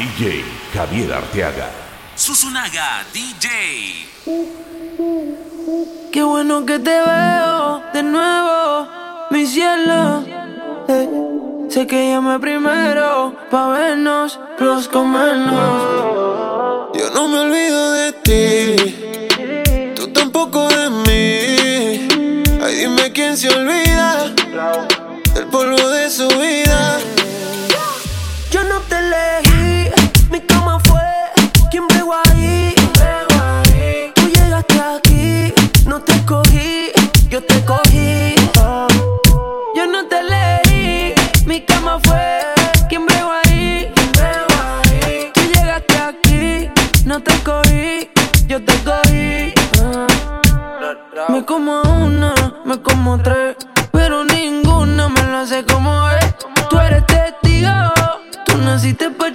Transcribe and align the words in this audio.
DJ 0.00 0.40
Javier 0.72 1.12
Arteaga. 1.12 1.68
Susunaga 2.16 3.04
DJ. 3.12 4.08
Qué 6.10 6.22
bueno 6.22 6.64
que 6.64 6.78
te 6.78 6.90
veo 6.90 7.82
de 7.92 8.02
nuevo, 8.02 8.88
mi 9.30 9.44
cielo. 9.44 10.24
Eh, 10.88 11.06
sé 11.68 11.86
que 11.86 12.12
llamé 12.12 12.38
primero 12.38 13.34
pa' 13.50 13.68
vernos, 13.68 14.40
los 14.58 14.88
comernos. 14.88 16.94
Yo 16.94 17.10
no 17.12 17.28
me 17.28 17.40
olvido 17.40 17.92
de 17.92 18.12
ti, 18.24 18.76
tú 19.94 20.08
tampoco 20.14 20.66
de 20.68 20.88
mí. 20.88 22.08
Ay, 22.64 22.74
dime 22.76 23.12
quién 23.12 23.36
se 23.36 23.50
olvida 23.50 24.32
del 25.34 25.44
polvo 25.48 25.90
de 25.90 26.08
su 26.08 26.26
vida. 26.26 26.98
Me 51.50 51.56
como 51.56 51.82
una, 51.82 52.32
me 52.64 52.80
como 52.80 53.20
tres. 53.20 53.56
Pero 53.90 54.24
ninguna 54.24 55.08
me 55.08 55.20
lo 55.24 55.38
hace 55.38 55.64
como 55.64 56.08
es. 56.10 56.36
Tú 56.68 56.78
eres 56.78 57.04
testigo, 57.06 57.72
tú 58.46 58.56
naciste 58.58 59.10
pa' 59.10 59.32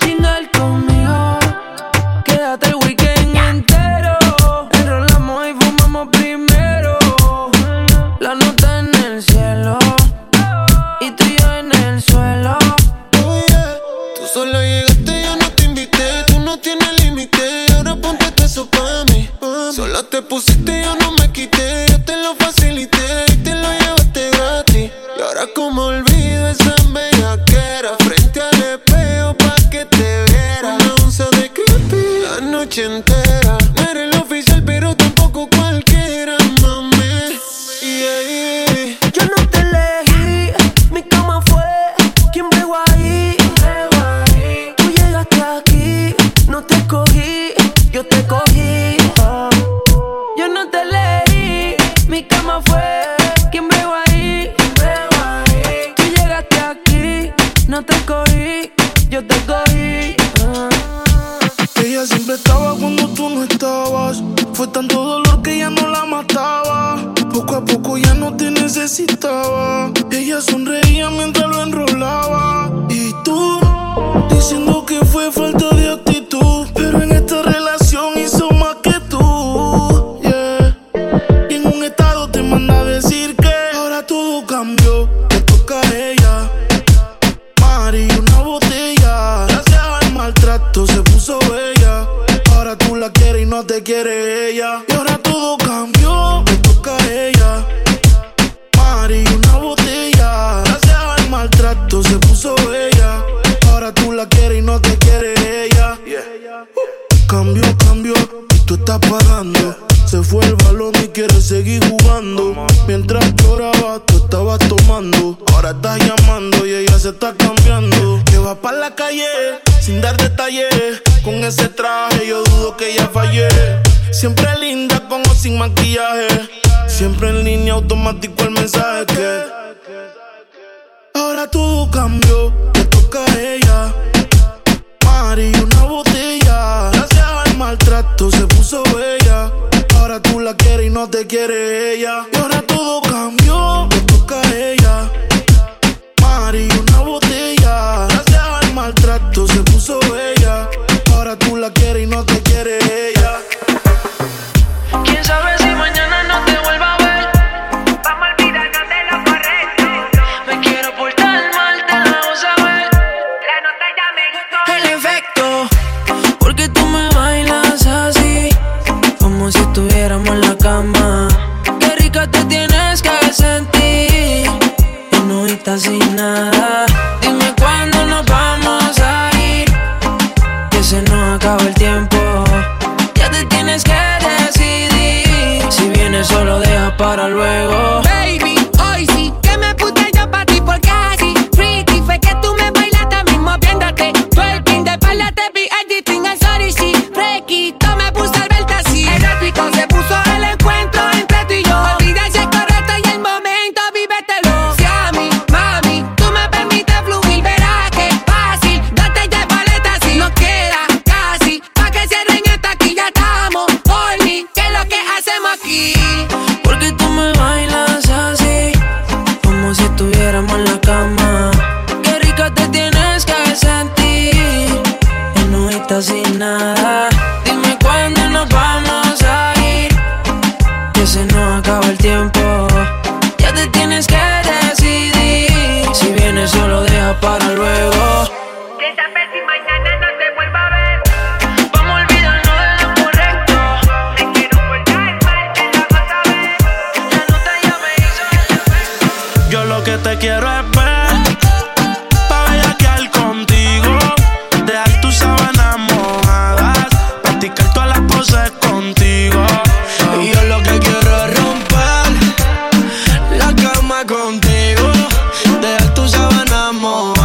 More. 266.82 267.25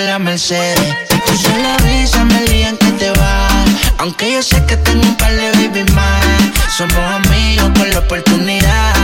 en 0.00 0.06
la 0.06 0.18
Mercedes. 0.18 0.96
Tu 1.26 1.36
sola 1.36 1.76
brisa 1.82 2.24
me 2.24 2.40
digan 2.44 2.76
que 2.76 2.90
te 2.92 3.10
vas. 3.10 3.68
Aunque 3.98 4.32
yo 4.32 4.42
sé 4.42 4.64
que 4.66 4.76
tengo 4.76 5.02
un 5.02 5.16
par 5.16 5.32
de 5.32 5.50
baby 5.52 5.84
más. 5.92 6.24
Somos 6.76 6.96
amigos 6.96 7.70
con 7.76 7.90
la 7.90 7.98
oportunidad 7.98 8.94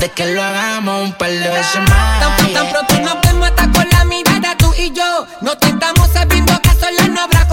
de 0.00 0.10
que 0.10 0.26
lo 0.26 0.42
hagamos 0.42 1.08
un 1.08 1.12
par 1.14 1.30
de 1.30 1.48
veces 1.48 1.80
más. 1.88 2.20
Tan, 2.20 2.52
tan 2.52 2.68
pronto 2.68 2.94
nos 3.00 3.20
vemos 3.22 3.48
hasta 3.48 3.70
con 3.72 3.88
la 3.90 4.04
mirada 4.04 4.56
tú 4.56 4.72
y 4.76 4.92
yo. 4.92 5.26
No 5.40 5.56
te 5.56 5.68
estamos 5.68 6.08
sabiendo 6.12 6.60
que 6.62 6.70
sola 6.70 7.08
no 7.08 7.20
habrá 7.22 7.43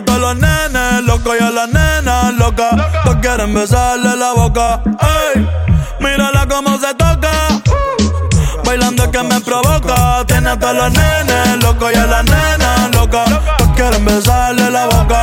a 0.00 0.04
todos 0.04 0.20
los 0.20 0.36
nenes, 0.36 1.04
loco 1.04 1.34
y 1.38 1.42
a 1.42 1.50
las 1.50 1.68
nenas 1.68 2.34
loca. 2.34 2.70
Todos 3.04 3.18
quieren 3.20 3.54
besarle 3.54 4.16
la 4.16 4.32
boca. 4.32 4.82
Ey, 4.84 5.46
mírala 6.00 6.46
cómo 6.48 6.78
se 6.78 6.94
toca. 6.94 7.30
Bailando 8.64 9.10
que 9.10 9.22
me 9.22 9.40
provoca. 9.40 10.24
Tiene 10.26 10.50
a 10.50 10.58
todos 10.58 10.76
los 10.76 10.92
nenes, 10.92 11.62
loco 11.62 11.90
y 11.90 11.94
a 11.94 12.06
las 12.06 12.24
nenas 12.24 12.94
loca. 12.94 13.24
Todos 13.58 13.70
quieren 13.76 14.04
besarle 14.04 14.70
la 14.70 14.86
boca. 14.86 15.22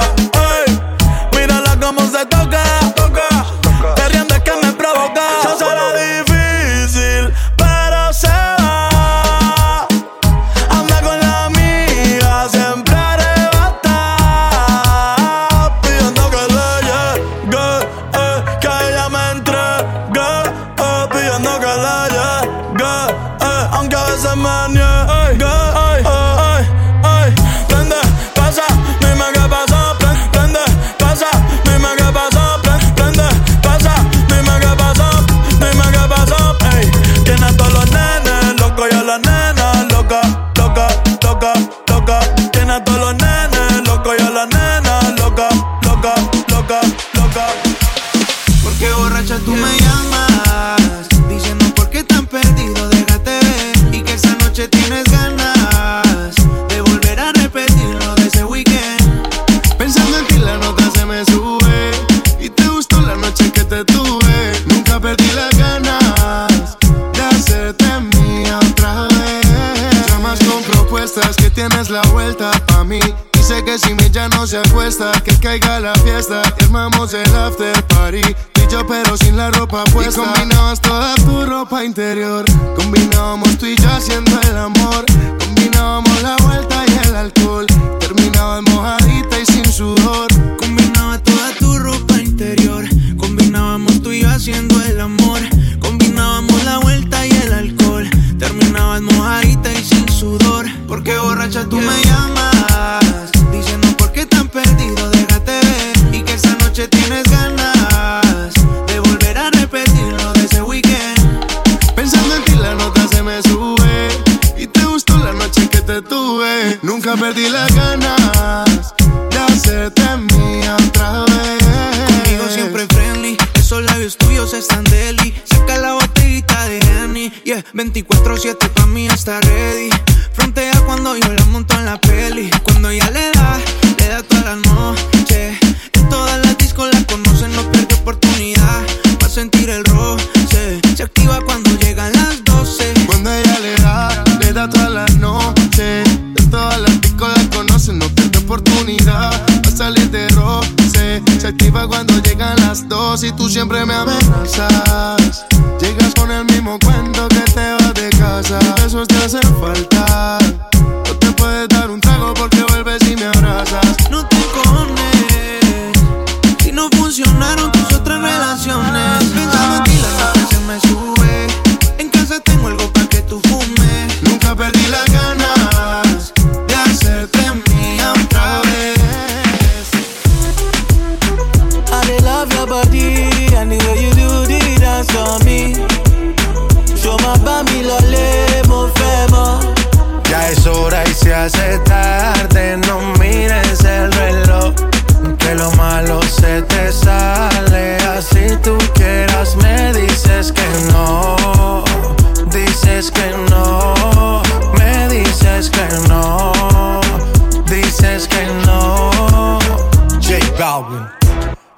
interior 81.97 82.46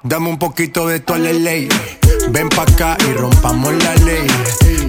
Dame 0.02 0.28
un 0.28 0.38
poquito 0.38 0.86
de 0.86 1.00
tu 1.00 1.14
ley. 1.16 1.68
Ven 2.30 2.48
pa' 2.48 2.62
acá 2.62 2.96
y 3.08 3.12
rompamos 3.12 3.72
la 3.84 3.94
ley. 4.06 4.26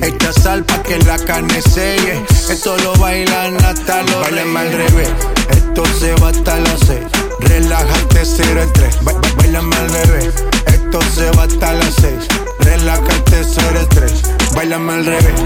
Echa 0.01 0.31
sal 0.31 0.63
pa' 0.63 0.81
que 0.83 0.97
la 0.99 1.17
carne 1.17 1.61
selle. 1.61 2.23
Esto 2.49 2.77
lo 2.77 2.93
bailan 2.95 3.55
hasta 3.65 4.03
los 4.03 4.21
Bailen 4.21 4.55
al 4.55 4.71
revés. 4.71 5.09
Esto 5.49 5.83
se 5.99 6.13
va 6.15 6.29
hasta 6.29 6.59
las 6.59 6.79
seis. 6.81 7.05
Relájate, 7.39 8.25
cero 8.25 8.61
el 8.61 8.71
tres. 8.73 9.03
Ba 9.03 9.13
bailame 9.37 9.75
al 9.75 9.89
revés. 9.89 10.33
Esto 10.67 10.99
se 11.13 11.31
va 11.31 11.43
hasta 11.43 11.73
las 11.73 11.93
seis. 11.95 12.27
Relájate, 12.59 13.43
cero 13.43 13.79
el 13.79 13.87
tres. 13.89 14.21
Bailame 14.55 14.93
al 14.93 15.05
revés. 15.05 15.41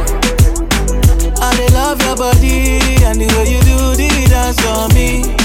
I 1.41 1.71
love 1.71 2.01
your 2.01 2.15
body 2.15 2.79
and 3.05 3.19
the 3.19 3.27
way 3.35 3.51
you 3.51 3.59
do 3.61 3.95
the 3.95 4.27
dance 4.29 4.65
on 4.65 4.93
me. 4.93 5.44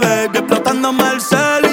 Baby 0.00 0.38
explotándome 0.38 1.04
el 1.12 1.20
cel 1.20 1.63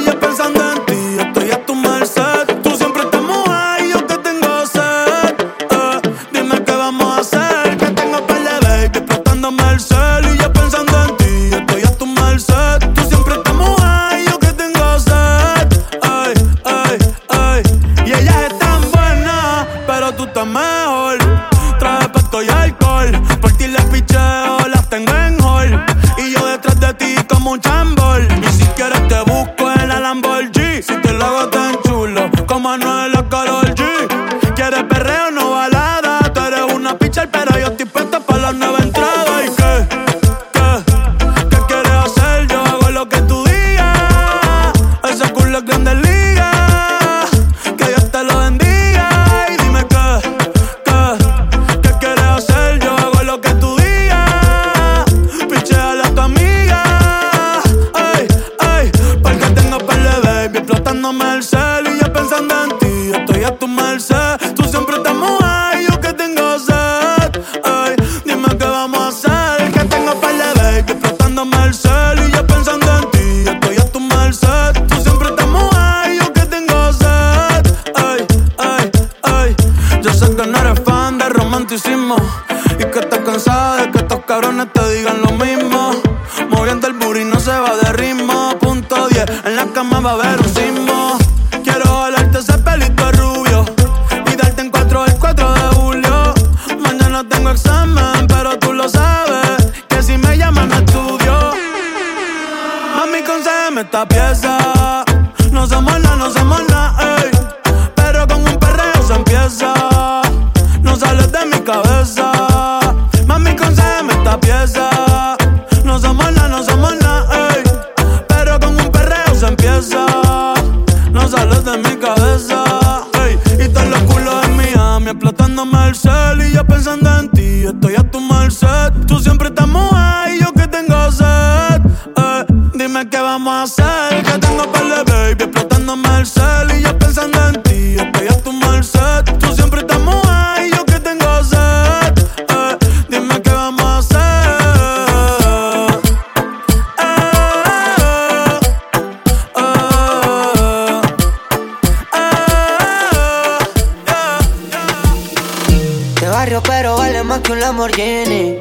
más 157.32 157.40
que 157.40 157.54
un 157.54 157.62
Lamborghini. 157.62 158.60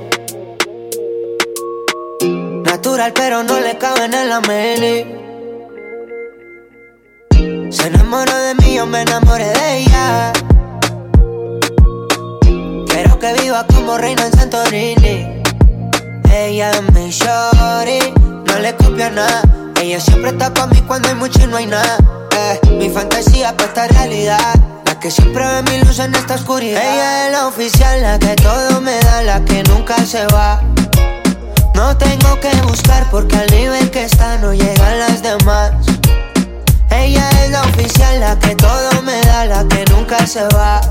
Natural, 2.63 3.13
pero 3.13 3.43
no 3.43 3.59
le 3.59 3.77
cabe 3.79 4.05
en 4.05 4.29
la 4.29 4.41
mini. 4.43 4.97
Se 7.73 7.89
enamoró 7.89 8.37
de 8.37 8.55
mí, 8.55 8.75
yo 8.77 8.87
me 8.87 9.03
enamoré 9.03 9.47
de 9.47 9.79
ella. 9.79 10.33
Quiero 12.87 13.19
que 13.19 13.33
viva 13.43 13.67
como 13.75 13.99
reina 13.99 14.27
en 14.27 14.33
Santorini. 14.39 15.43
Ella 16.33 16.71
es 16.71 16.83
mi 16.93 17.11
shorty, 17.11 18.13
no 18.47 18.59
le 18.61 18.77
copia 18.77 19.11
nada. 19.11 19.43
Ella 19.83 19.99
siempre 19.99 20.31
está 20.31 20.55
pa' 20.55 20.69
mí 20.69 20.81
cuando 20.87 21.09
hay 21.09 21.17
mucho 21.17 21.41
y 21.43 21.49
no 21.49 21.57
hay 21.57 21.67
nada. 21.67 21.99
Eh, 22.37 22.61
mi 22.79 22.89
fantasía 22.89 23.57
pa' 23.57 23.65
esta 23.65 23.89
realidad. 23.89 24.55
Que 25.01 25.11
siempre 25.11 25.43
ve 25.47 25.63
mi 25.63 25.83
luz 25.83 25.99
en 25.99 26.15
esta 26.15 26.35
oscuridad. 26.35 26.79
Ella 26.79 27.27
es 27.27 27.33
la 27.33 27.47
oficial, 27.47 28.03
la 28.03 28.19
que 28.19 28.37
todo 28.37 28.83
me 28.83 29.01
da, 29.01 29.23
la 29.23 29.43
que 29.47 29.63
nunca 29.63 29.97
se 30.05 30.27
va. 30.27 30.61
No 31.75 31.97
tengo 31.97 32.39
que 32.39 32.55
buscar 32.67 33.09
porque 33.11 33.35
al 33.35 33.47
nivel 33.51 33.91
que 33.91 34.05
está 34.05 34.37
no 34.37 34.53
llegan 34.53 34.99
las 34.99 35.23
demás. 35.23 35.73
Ella 36.91 37.31
es 37.43 37.51
la 37.51 37.63
oficial, 37.63 38.21
la 38.21 38.39
que 38.39 38.55
todo 38.57 39.01
me 39.03 39.19
da, 39.23 39.47
la 39.47 39.67
que 39.69 39.87
nunca 39.87 40.27
se 40.27 40.47
va. 40.49 40.83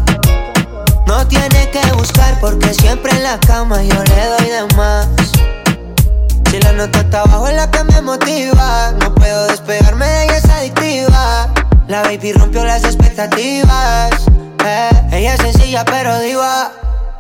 No 1.06 1.28
tiene 1.28 1.70
que 1.70 1.92
buscar 1.94 2.40
porque 2.40 2.74
siempre 2.74 3.12
en 3.12 3.22
la 3.22 3.40
cama 3.40 3.84
yo 3.84 4.04
le 4.04 4.26
doy 4.26 4.48
de 4.48 4.76
más. 4.76 5.08
Si 6.50 6.60
la 6.62 6.72
nota 6.72 7.02
está 7.02 7.22
abajo 7.22 7.48
es 7.48 7.56
la 7.56 7.70
que 7.70 7.84
me 7.84 8.02
motiva. 8.02 8.92
No 9.00 9.14
puedo 9.14 9.46
despegarme 9.50 10.08
de 10.08 10.24
ella, 10.24 10.38
es 10.38 10.50
adictiva. 10.50 11.69
La 11.90 12.04
baby 12.04 12.34
rompió 12.34 12.64
las 12.64 12.84
expectativas. 12.84 14.12
eh. 14.64 14.90
Ella 15.12 15.34
es 15.34 15.42
sencilla 15.42 15.84
pero 15.86 16.20
diva. 16.20 16.72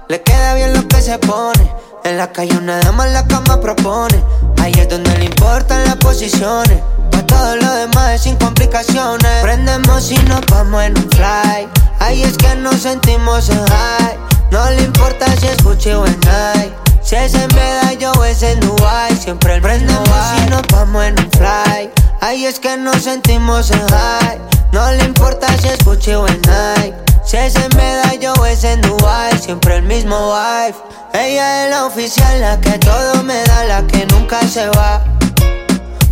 Le 0.08 0.21
queda 0.21 0.53
bien 0.53 0.73
lo 0.75 0.88
que 0.88 1.01
se 1.01 1.17
pone. 1.17 1.73
En 2.03 2.17
la 2.17 2.32
calle 2.32 2.55
una 2.55 2.77
dama 2.79 3.08
en 3.08 3.13
la 3.13 3.25
cama 3.25 3.60
propone. 3.60 4.23
Ahí 4.62 4.71
es 4.77 4.88
donde 4.88 5.17
le 5.17 5.25
importan 5.25 5.84
las 5.86 5.95
posiciones. 5.95 6.82
Pa' 7.12 7.25
todo 7.25 7.55
lo 7.55 7.73
demás 7.73 8.12
es 8.13 8.21
sin 8.21 8.36
complicaciones. 8.36 9.41
Prendemos 9.41 10.12
y 10.12 10.17
nos 10.25 10.41
vamos 10.51 10.84
en 10.84 10.95
un 10.95 11.10
fly. 11.10 11.67
Ahí 11.99 12.21
es 12.21 12.38
que 12.38 12.53
nos 12.55 12.75
sentimos 12.75 13.49
en 13.49 13.65
high. 13.65 14.19
No 14.51 14.69
le 14.69 14.84
importa 14.84 15.25
si 15.38 15.47
es 15.47 15.63
Gucci 15.63 15.93
o 15.93 16.05
en 16.05 16.19
Nike. 16.19 16.75
Si 17.01 17.15
es 17.15 17.34
en 17.34 17.47
Medallo 17.55 18.12
o 18.19 18.23
es 18.23 18.43
en 18.43 18.60
Dubai. 18.60 19.15
Siempre 19.17 19.55
el 19.55 19.62
prendemos 19.63 20.10
y 20.45 20.49
nos 20.51 20.62
vamos 20.71 21.05
en 21.05 21.19
un 21.19 21.32
fly. 21.32 21.89
Ahí 22.21 22.45
es 22.45 22.60
que 22.60 22.75
nos 22.75 23.03
sentimos 23.03 23.71
en 23.71 23.88
high. 23.88 24.39
No 24.73 24.91
le 24.91 25.05
importa 25.05 25.47
si 25.58 25.69
es 25.69 25.79
Gucci 25.86 26.12
o 26.13 26.27
en 26.27 26.41
Nike. 26.41 26.93
Si 27.25 27.38
es 27.38 27.55
en 27.55 27.69
Medallo 27.77 28.34
o 28.34 28.45
es 28.45 28.63
en 28.65 28.82
Dubai, 28.82 29.38
siempre 29.39 29.77
el 29.77 29.84
mismo 29.84 30.34
vibe. 30.34 30.75
Ella 31.13 31.63
es 31.63 31.71
la 31.71 31.86
oficial, 31.86 32.41
la 32.41 32.60
que 32.60 32.77
todo 32.79 33.23
me 33.23 33.41
da, 33.43 33.63
la 33.63 33.88
que 33.88 34.05
nunca 34.08 34.41
se 34.47 34.67
va. 34.69 35.01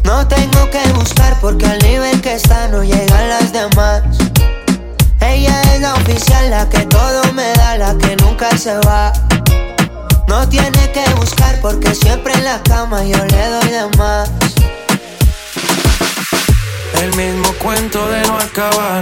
No 0.03 0.25
tengo 0.27 0.69
que 0.69 0.81
buscar 0.93 1.37
porque 1.41 1.65
al 1.65 1.79
nivel 1.79 2.21
que 2.21 2.35
está 2.35 2.69
no 2.69 2.83
llegan 2.83 3.29
las 3.29 3.51
demás. 3.51 4.03
Ella 5.19 5.61
es 5.73 5.81
la 5.81 5.93
oficial, 5.95 6.49
la 6.49 6.69
que 6.69 6.85
todo 6.85 7.33
me 7.33 7.51
da, 7.53 7.77
la 7.77 7.97
que 7.97 8.15
nunca 8.15 8.57
se 8.57 8.77
va. 8.79 9.11
No 10.27 10.47
tiene 10.47 10.91
que 10.93 11.03
buscar 11.15 11.59
porque 11.61 11.93
siempre 11.93 12.33
en 12.33 12.45
la 12.45 12.61
cama 12.63 13.03
yo 13.03 13.17
le 13.25 13.49
doy 13.49 13.69
de 13.69 13.97
más. 13.97 14.29
El 17.01 17.15
mismo 17.15 17.51
cuento 17.61 18.07
de 18.07 18.21
no 18.27 18.37
acabar. 18.37 19.01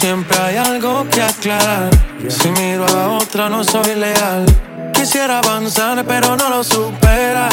Siempre 0.00 0.36
hay 0.38 0.56
algo 0.56 1.06
que 1.08 1.22
aclarar. 1.22 1.90
Si 2.28 2.50
miro 2.50 2.86
a 2.86 3.08
otra, 3.18 3.48
no 3.48 3.62
soy 3.64 3.94
leal. 3.94 4.46
Quisiera 4.92 5.38
avanzar, 5.38 6.04
pero 6.06 6.36
no 6.36 6.48
lo 6.50 6.64
supera. 6.64 7.48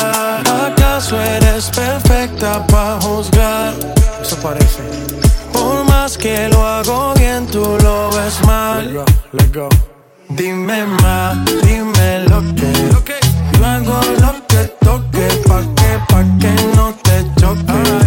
¿Acaso 0.67 1.21
eres 1.21 1.69
perfecta 1.69 2.65
para 2.67 2.99
juzgar? 3.01 3.73
Eso 4.21 4.35
parece. 4.37 4.81
Por 5.53 5.83
más 5.85 6.17
que 6.17 6.49
lo 6.49 6.65
hago 6.65 7.13
bien, 7.15 7.47
tú 7.47 7.77
lo 7.81 8.09
ves 8.11 8.41
mal. 8.45 9.05
Dime 10.29 10.85
más, 11.01 11.37
dime 11.63 12.25
lo 12.27 12.41
que. 12.55 12.73
Yo 13.57 13.65
hago 13.65 14.01
lo 14.21 14.47
que 14.47 14.63
toque 14.81 15.27
pa' 15.47 15.61
que 15.75 15.87
que 16.39 18.06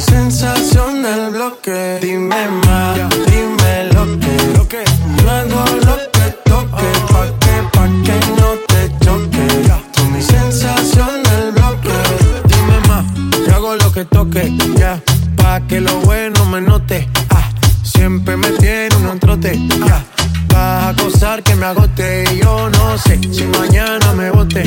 mi 0.00 0.06
sensación 0.06 1.02
del 1.02 1.30
bloque. 1.30 1.98
Dime 2.00 2.48
más, 2.66 2.96
dime 3.26 3.92
lo 3.92 4.18
que. 4.66 4.82
Yo 5.18 5.30
hago 5.30 5.64
lo 5.86 5.96
que 6.12 6.30
toque, 6.44 6.90
pa' 7.12 7.26
que, 7.42 7.54
pa' 7.72 7.88
que 8.04 8.16
no 8.38 8.50
te 8.66 9.04
choque. 9.04 9.46
Tú 9.92 10.04
mi 10.04 10.22
sensación 10.22 11.22
del 11.24 11.52
bloque. 11.52 11.92
Dime 12.48 12.80
más, 12.88 13.04
yo 13.46 13.54
hago 13.54 13.76
lo 13.76 13.92
que 13.92 14.06
toque, 14.06 14.56
ya. 14.78 14.98
Pa' 15.36 15.60
que 15.68 15.82
lo 15.82 15.94
bueno 16.00 16.46
me 16.46 16.62
note, 16.62 17.06
ah. 17.30 17.50
Siempre 17.82 18.38
me 18.38 18.50
tiene 18.52 18.96
un 18.96 19.18
trote, 19.18 19.52
ya. 19.68 19.84
Yeah. 19.84 20.04
Vas 20.48 20.84
a 20.84 21.02
gozar 21.02 21.42
que 21.42 21.54
me 21.54 21.66
agote 21.66 22.24
y 22.32 22.38
yo 22.38 22.70
no 22.70 22.96
sé 22.96 23.20
si 23.30 23.44
mañana 23.44 24.14
me 24.14 24.30
bote. 24.30 24.62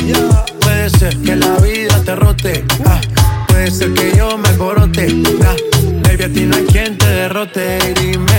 Puede 0.62 0.90
ser 0.92 1.18
que 1.22 1.36
la 1.36 1.56
vida 1.58 2.00
te 2.06 2.16
rote, 2.16 2.66
ah 2.86 3.23
Puede 3.54 3.70
ser 3.70 3.94
que 3.94 4.18
yo 4.18 4.36
me 4.36 4.58
corote, 4.58 5.06
ah. 5.46 5.56
Baby, 6.02 6.24
a 6.24 6.34
ti 6.34 6.46
no 6.48 6.56
hay 6.56 6.66
quien 6.66 6.98
te 6.98 7.06
derrote. 7.06 7.94
Dime 8.02 8.33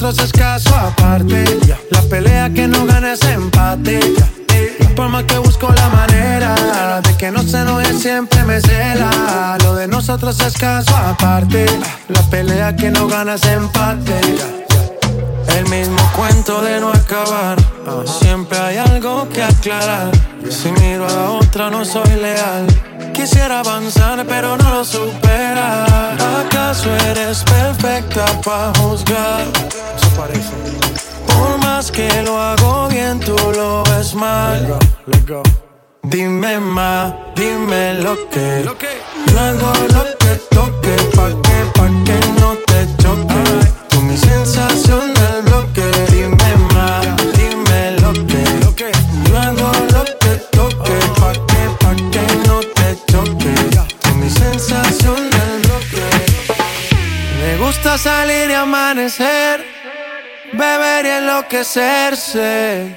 nosotros 0.00 0.26
es 0.26 0.32
caso 0.32 0.76
aparte. 0.76 1.44
La 1.90 2.02
pelea 2.02 2.50
que 2.50 2.68
no 2.68 2.86
gana 2.86 3.14
es 3.14 3.22
empate. 3.24 3.98
Por 4.94 5.08
más 5.08 5.24
que 5.24 5.38
busco 5.38 5.72
la 5.72 5.88
manera 5.88 7.00
de 7.00 7.16
que 7.16 7.32
no 7.32 7.42
se 7.42 7.58
enoje, 7.58 7.92
siempre 7.94 8.44
me 8.44 8.60
cela. 8.60 9.58
Lo 9.64 9.74
de 9.74 9.88
nosotros 9.88 10.38
es 10.38 10.56
caso 10.56 10.96
aparte. 10.96 11.66
La 12.10 12.22
pelea 12.30 12.76
que 12.76 12.92
no 12.92 13.08
gana 13.08 13.34
es 13.34 13.44
empate. 13.46 14.20
El 15.56 15.68
mismo 15.68 15.98
cuento 16.14 16.60
de 16.60 16.78
no 16.78 16.90
acabar. 16.90 17.58
Siempre 18.06 18.56
hay 18.56 18.76
algo 18.76 19.28
que 19.28 19.42
aclarar. 19.42 20.12
Si 20.48 20.70
miro 20.70 21.08
a 21.08 21.12
la 21.12 21.30
otra, 21.30 21.70
no 21.70 21.84
soy 21.84 22.10
leal. 22.22 22.66
Quisiera 23.18 23.58
avanzar, 23.58 24.24
pero 24.28 24.56
no 24.56 24.70
lo 24.70 24.84
supera. 24.84 26.14
¿Acaso 26.38 26.88
eres 27.10 27.42
perfecta 27.42 28.24
para 28.44 28.72
juzgar? 28.78 29.44
Parece. 30.16 30.54
Por 31.26 31.58
más 31.58 31.90
que 31.90 32.08
lo 32.22 32.40
hago 32.40 32.86
bien, 32.86 33.18
tú 33.18 33.34
lo 33.56 33.82
ves 33.90 34.14
mal. 34.14 34.78
Dime 36.04 36.60
más, 36.60 37.12
dime 37.34 37.94
lo 37.94 38.14
que. 38.30 38.62
Yo 38.64 39.40
hago 39.40 39.72
lo 39.94 40.04
que 40.18 40.34
toque, 40.54 40.94
pa' 41.16 41.30
que, 41.42 41.58
pa' 41.74 41.90
que 42.06 42.40
no 42.40 42.54
te 42.68 42.86
choque. 43.02 43.42
Tú 43.88 44.00
mi 44.00 44.16
sensación 44.16 45.17
gusta 57.88 58.10
salir 58.10 58.50
y 58.50 58.52
amanecer, 58.52 59.64
beber 60.52 61.06
y 61.06 61.08
enloquecerse. 61.08 62.94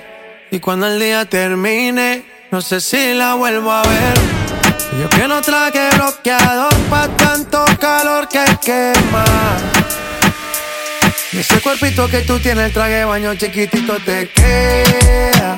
Y 0.51 0.60
cuando 0.60 0.88
el 0.88 0.99
día 0.99 1.23
termine, 1.23 2.23
no 2.51 2.62
sé 2.62 2.82
si 2.82 3.13
la 3.13 3.36
vuelvo 3.36 3.71
a 3.71 3.84
ver. 3.84 4.13
Yo 4.99 5.10
que 5.10 5.27
no 5.30 5.41
traje 5.41 5.89
bloqueador 5.95 6.73
pa' 6.89 7.08
tanto 7.15 7.63
calor 7.80 8.27
que 8.27 8.43
quema. 8.62 9.23
Y 11.32 11.38
ese 11.38 11.62
cuerpito 11.62 12.10
que 12.10 12.21
tú 12.21 12.38
tienes, 12.39 12.65
el 12.65 12.73
traje 12.73 13.06
baño 13.06 13.34
chiquitito 13.36 13.95
te 14.06 14.30
queda. 14.30 15.58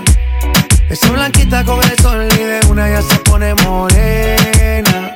Esa 0.90 1.10
blanquita 1.10 1.64
con 1.64 1.84
el 1.84 1.98
sol 1.98 2.28
y 2.32 2.44
de 2.44 2.60
una 2.68 2.88
ya 2.88 3.02
se 3.02 3.16
pone 3.20 3.56
morena. 3.56 5.16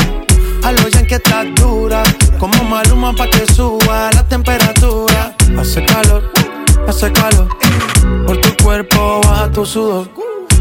Que 1.11 1.17
estás 1.17 1.45
dura. 1.55 2.03
Como 2.39 2.63
maluma 2.63 3.11
pa' 3.13 3.27
que 3.27 3.45
suba 3.53 4.09
la 4.13 4.25
temperatura. 4.25 5.35
Hace 5.59 5.83
calor, 5.83 6.31
hace 6.87 7.11
calor. 7.11 7.49
Por 8.25 8.39
tu 8.39 8.63
cuerpo 8.63 9.19
baja 9.21 9.51
tu 9.51 9.65
sudor. 9.65 10.07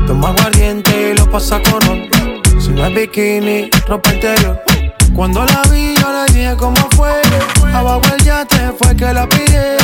Toma 0.08 0.30
aguardiente 0.30 1.12
y 1.12 1.16
lo 1.16 1.30
pasa 1.30 1.62
con 1.62 1.80
ron. 1.82 2.10
Si 2.60 2.70
no 2.70 2.84
es 2.84 2.92
bikini, 2.92 3.70
ropa 3.86 4.12
interior. 4.12 4.60
Cuando 5.14 5.44
la 5.44 5.62
vi, 5.70 5.94
yo 5.94 6.08
le 6.10 6.32
dije 6.32 6.56
cómo 6.58 6.84
fue. 6.96 7.12
Abajo 7.72 8.02
el 8.12 8.24
yate 8.24 8.72
fue 8.76 8.96
que 8.96 9.12
la 9.12 9.28
pillé. 9.28 9.76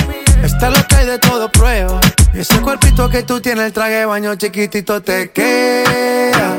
Esta 0.42 0.66
es 0.66 0.78
lo 0.80 0.84
que 0.88 0.96
hay 0.96 1.06
de 1.06 1.18
todo 1.20 1.48
prueba. 1.48 2.00
Ese 2.34 2.60
cuerpito 2.60 3.08
que 3.08 3.22
tú 3.22 3.40
tienes, 3.40 3.66
el 3.66 3.72
traje 3.72 3.98
de 4.00 4.06
baño 4.06 4.34
chiquitito 4.34 5.00
te 5.00 5.30
queda. 5.30 6.58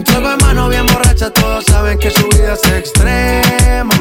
Un 0.00 0.04
trago 0.04 0.30
de 0.30 0.36
mano 0.38 0.70
bien 0.70 0.86
borracha, 0.86 1.28
todos 1.28 1.66
saben 1.66 1.98
que 1.98 2.10
su 2.10 2.26
vida 2.28 2.54
es 2.54 2.72
extrema. 2.72 3.94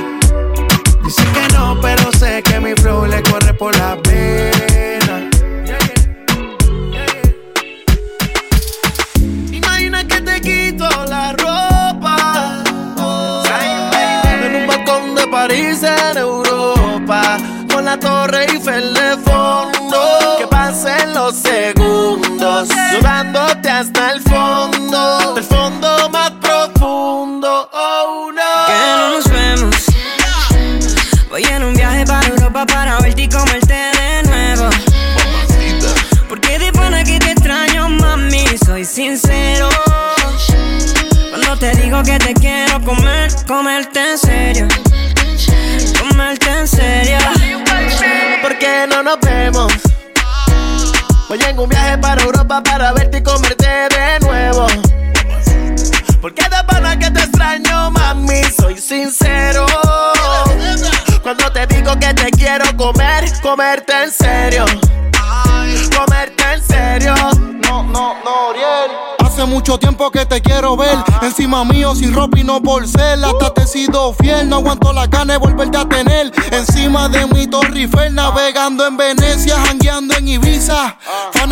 Mucho 69.70 69.78
tiempo 69.78 70.10
que 70.10 70.26
te 70.26 70.42
quiero 70.42 70.76
ver. 70.76 70.98
Encima 71.22 71.64
mío, 71.64 71.94
sin 71.94 72.12
ropa 72.12 72.40
y 72.40 72.44
no 72.44 72.60
por 72.60 72.88
ser. 72.88 73.24
Hasta 73.24 73.54
te 73.54 73.62
he 73.62 73.68
sido 73.68 74.14
fiel. 74.14 74.50
No 74.50 74.56
aguanto 74.56 74.92
la 74.94 75.06
gana 75.06 75.34
de 75.34 75.40
volverte 75.40 75.78
a 75.78 75.88
tener. 75.88 76.32
Encima 76.52 77.08
de 77.08 77.28
mi 77.28 77.46
Torre 77.46 77.82
Eiffel, 77.82 78.16
navegando 78.16 78.88
en 78.88 78.98
Venecia, 78.98 79.60
jangueando 79.60 80.16
en 80.16 80.28
Ibiza. 80.28 80.98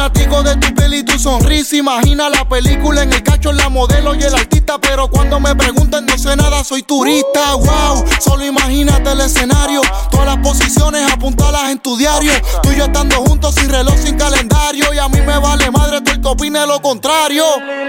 Fanático 0.07 0.41
de 0.41 0.55
tu 0.55 0.73
piel 0.73 0.93
y 0.93 1.03
tu 1.03 1.19
sonrisa. 1.19 1.75
Imagina 1.75 2.29
la 2.29 2.47
película 2.47 3.03
en 3.03 3.11
el 3.11 3.21
cacho, 3.23 3.51
la 3.51 3.67
modelo 3.67 4.15
y 4.15 4.23
el 4.23 4.33
artista. 4.33 4.79
Pero 4.79 5.09
cuando 5.09 5.37
me 5.37 5.53
preguntan, 5.53 6.05
no 6.05 6.17
sé 6.17 6.33
nada, 6.37 6.63
soy 6.63 6.83
turista. 6.83 7.55
Wow, 7.55 8.05
solo 8.21 8.45
imagínate 8.45 9.11
el 9.11 9.19
escenario. 9.19 9.81
Todas 10.09 10.27
las 10.27 10.37
posiciones 10.37 11.11
apuntalas 11.11 11.71
en 11.71 11.79
tu 11.79 11.97
diario. 11.97 12.31
Tú 12.63 12.71
y 12.71 12.77
yo 12.77 12.85
estando 12.85 13.17
juntos 13.17 13.55
sin 13.55 13.69
reloj, 13.69 13.95
sin 13.97 14.17
calendario. 14.17 14.93
Y 14.93 14.97
a 14.97 15.09
mí 15.09 15.19
me 15.19 15.37
vale 15.39 15.69
madre 15.71 15.99
todo 15.99 16.15
el 16.15 16.21
que 16.21 16.27
opine 16.29 16.65
lo 16.65 16.81
contrario. 16.81 17.43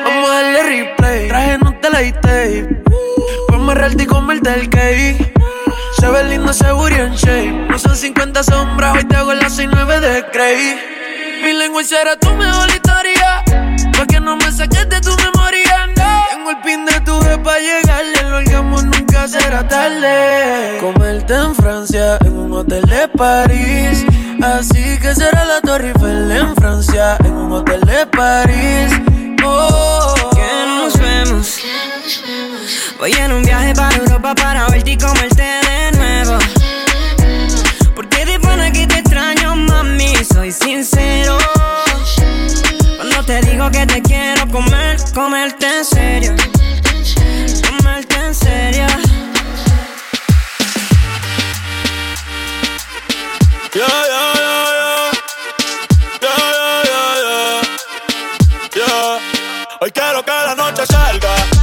Vamos 0.04 0.28
a 0.28 0.35
darle 0.35 0.62
replay. 0.64 1.28
Traje 1.28 1.59
no 1.59 1.72
te 1.81 1.88
la 1.88 2.20
tape. 2.20 2.83
Vamos 3.50 3.76
a 3.76 4.02
y 4.02 4.07
comerte 4.07 4.54
el 4.54 4.68
cake. 4.68 5.35
Se 6.00 6.09
ve 6.09 6.24
lindo 6.24 6.50
ese 6.50 6.72
booty 6.72 6.94
en 6.94 7.14
shape. 7.14 7.66
No 7.70 7.78
son 7.78 7.94
50 7.94 8.42
sombras, 8.42 8.96
hoy 8.96 9.04
te 9.04 9.14
hago 9.14 9.33
las 9.35 9.54
69 9.54 10.00
de 10.00 10.24
Cray. 10.33 10.98
Mi 11.42 11.53
lengua 11.53 11.85
será 11.85 12.16
tu 12.18 12.31
mejor 12.35 12.68
historia. 12.68 13.42
Pa' 13.96 14.07
que 14.07 14.20
no 14.20 14.37
me 14.37 14.51
saques 14.51 14.88
de 14.88 15.01
tu 15.01 15.14
memoria, 15.16 15.87
no. 15.96 16.24
Tengo 16.31 16.51
el 16.51 16.59
pin 16.59 16.85
de 16.85 17.01
tu 17.01 17.18
vez 17.20 17.38
pa' 17.38 17.59
llegarle. 17.59 18.22
Lo 18.29 18.37
hagamos 18.37 18.85
nunca 18.85 19.29
será 19.29 19.66
tarde. 19.66 20.79
Comerte 20.81 21.35
en 21.35 21.55
Francia, 21.55 22.18
en 22.24 22.37
un 22.37 22.53
hotel 22.53 22.83
de 22.87 23.09
París. 23.09 24.05
Así 24.42 24.98
que 25.01 25.14
será 25.14 25.44
la 25.44 25.61
Torre 25.61 25.88
Eiffel 25.88 26.31
en 26.31 26.55
Francia, 26.57 27.16
en 27.24 27.33
un 27.33 27.53
hotel 27.53 27.81
de 27.81 28.07
París. 28.07 28.92
Oh, 29.44 30.14
Que 30.35 30.66
nos 30.66 30.98
vemos. 30.98 31.59
Voy 32.98 33.12
en 33.12 33.33
un 33.33 33.42
viaje 33.42 33.72
para 33.74 33.96
Europa 33.96 34.35
para 34.35 34.68
verte 34.68 34.90
y 34.90 34.96
comerte 34.98 35.67
soy 40.38 40.53
sincero. 40.53 41.37
Cuando 42.96 43.24
te 43.24 43.40
digo 43.40 43.68
que 43.72 43.85
te 43.87 44.01
quiero 44.03 44.48
comer, 44.48 44.96
comerte 45.12 45.66
en 45.66 45.85
serio. 45.85 46.37
Comerte 47.68 48.14
en 48.14 48.35
serio. 48.35 48.87
Yeah, 53.74 53.87
yeah, 54.12 54.33
yeah, 54.44 54.66
yeah. 54.79 55.11
Yeah, 56.22 56.38
yeah, 56.59 57.12
yeah, 57.24 57.61
yeah. 58.77 59.18
Hoy 59.81 59.90
quiero 59.90 60.24
que 60.24 60.31
la 60.31 60.55
noche 60.55 60.87
salga 60.87 61.58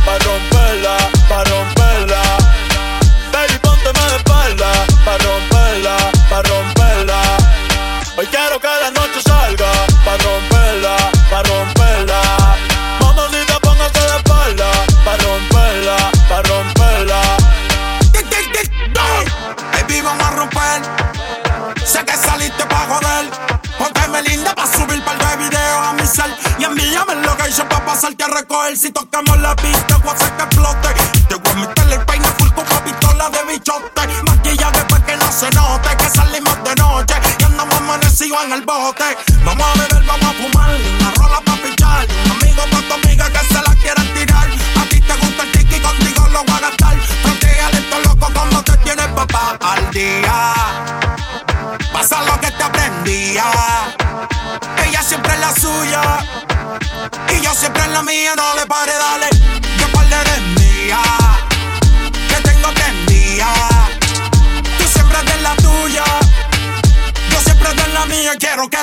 en 38.43 38.51
el 38.51 38.61
bote. 38.61 39.17
Vamos 39.43 39.65
a 39.65 39.73
beber, 39.79 40.03
vamos 40.05 40.25
a 40.25 40.33
fumar. 40.33 40.69
Una 40.99 41.11
rola 41.11 41.41
pa' 41.41 41.57
pichar. 41.57 42.07
Un 42.25 42.31
amigo 42.31 42.63
pa' 42.71 42.81
tu 42.87 42.93
amiga 42.93 43.29
que 43.29 43.39
se 43.39 43.53
la 43.53 43.75
quieran 43.75 44.07
tirar. 44.13 44.47
A 44.81 44.89
ti 44.89 45.01
te 45.01 45.13
gusta 45.13 45.43
el 45.43 45.51
tiki, 45.51 45.79
contigo 45.79 46.27
lo 46.31 46.43
voy 46.43 46.55
a 46.55 46.59
gastar. 46.59 46.97
Fronteale 46.99 47.77
esto 47.77 47.99
loco 47.99 48.27
como 48.33 48.63
te 48.63 48.77
tienes 48.77 49.07
papá 49.07 49.57
al 49.61 49.91
día. 49.91 50.53
Pasa 51.93 52.23
lo 52.23 52.39
que 52.39 52.51
te 52.51 52.63
aprendía. 52.63 53.45
Ella 54.85 55.01
siempre 55.01 55.33
es 55.33 55.39
la 55.39 55.55
suya. 55.55 56.01
Y 57.29 57.41
yo 57.41 57.53
siempre 57.53 57.83
en 57.83 57.93
la 57.93 58.03
mía. 58.03 58.33
No 58.35 58.55
le 58.55 58.65
pare, 58.65 58.93
dale. 58.93 59.34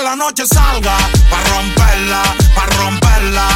La 0.03 0.15
noche 0.15 0.45
salga. 0.47 0.97
Pa' 1.31 1.43
romperla, 1.51 2.23
pa' 2.55 2.67
romperla. 2.77 3.47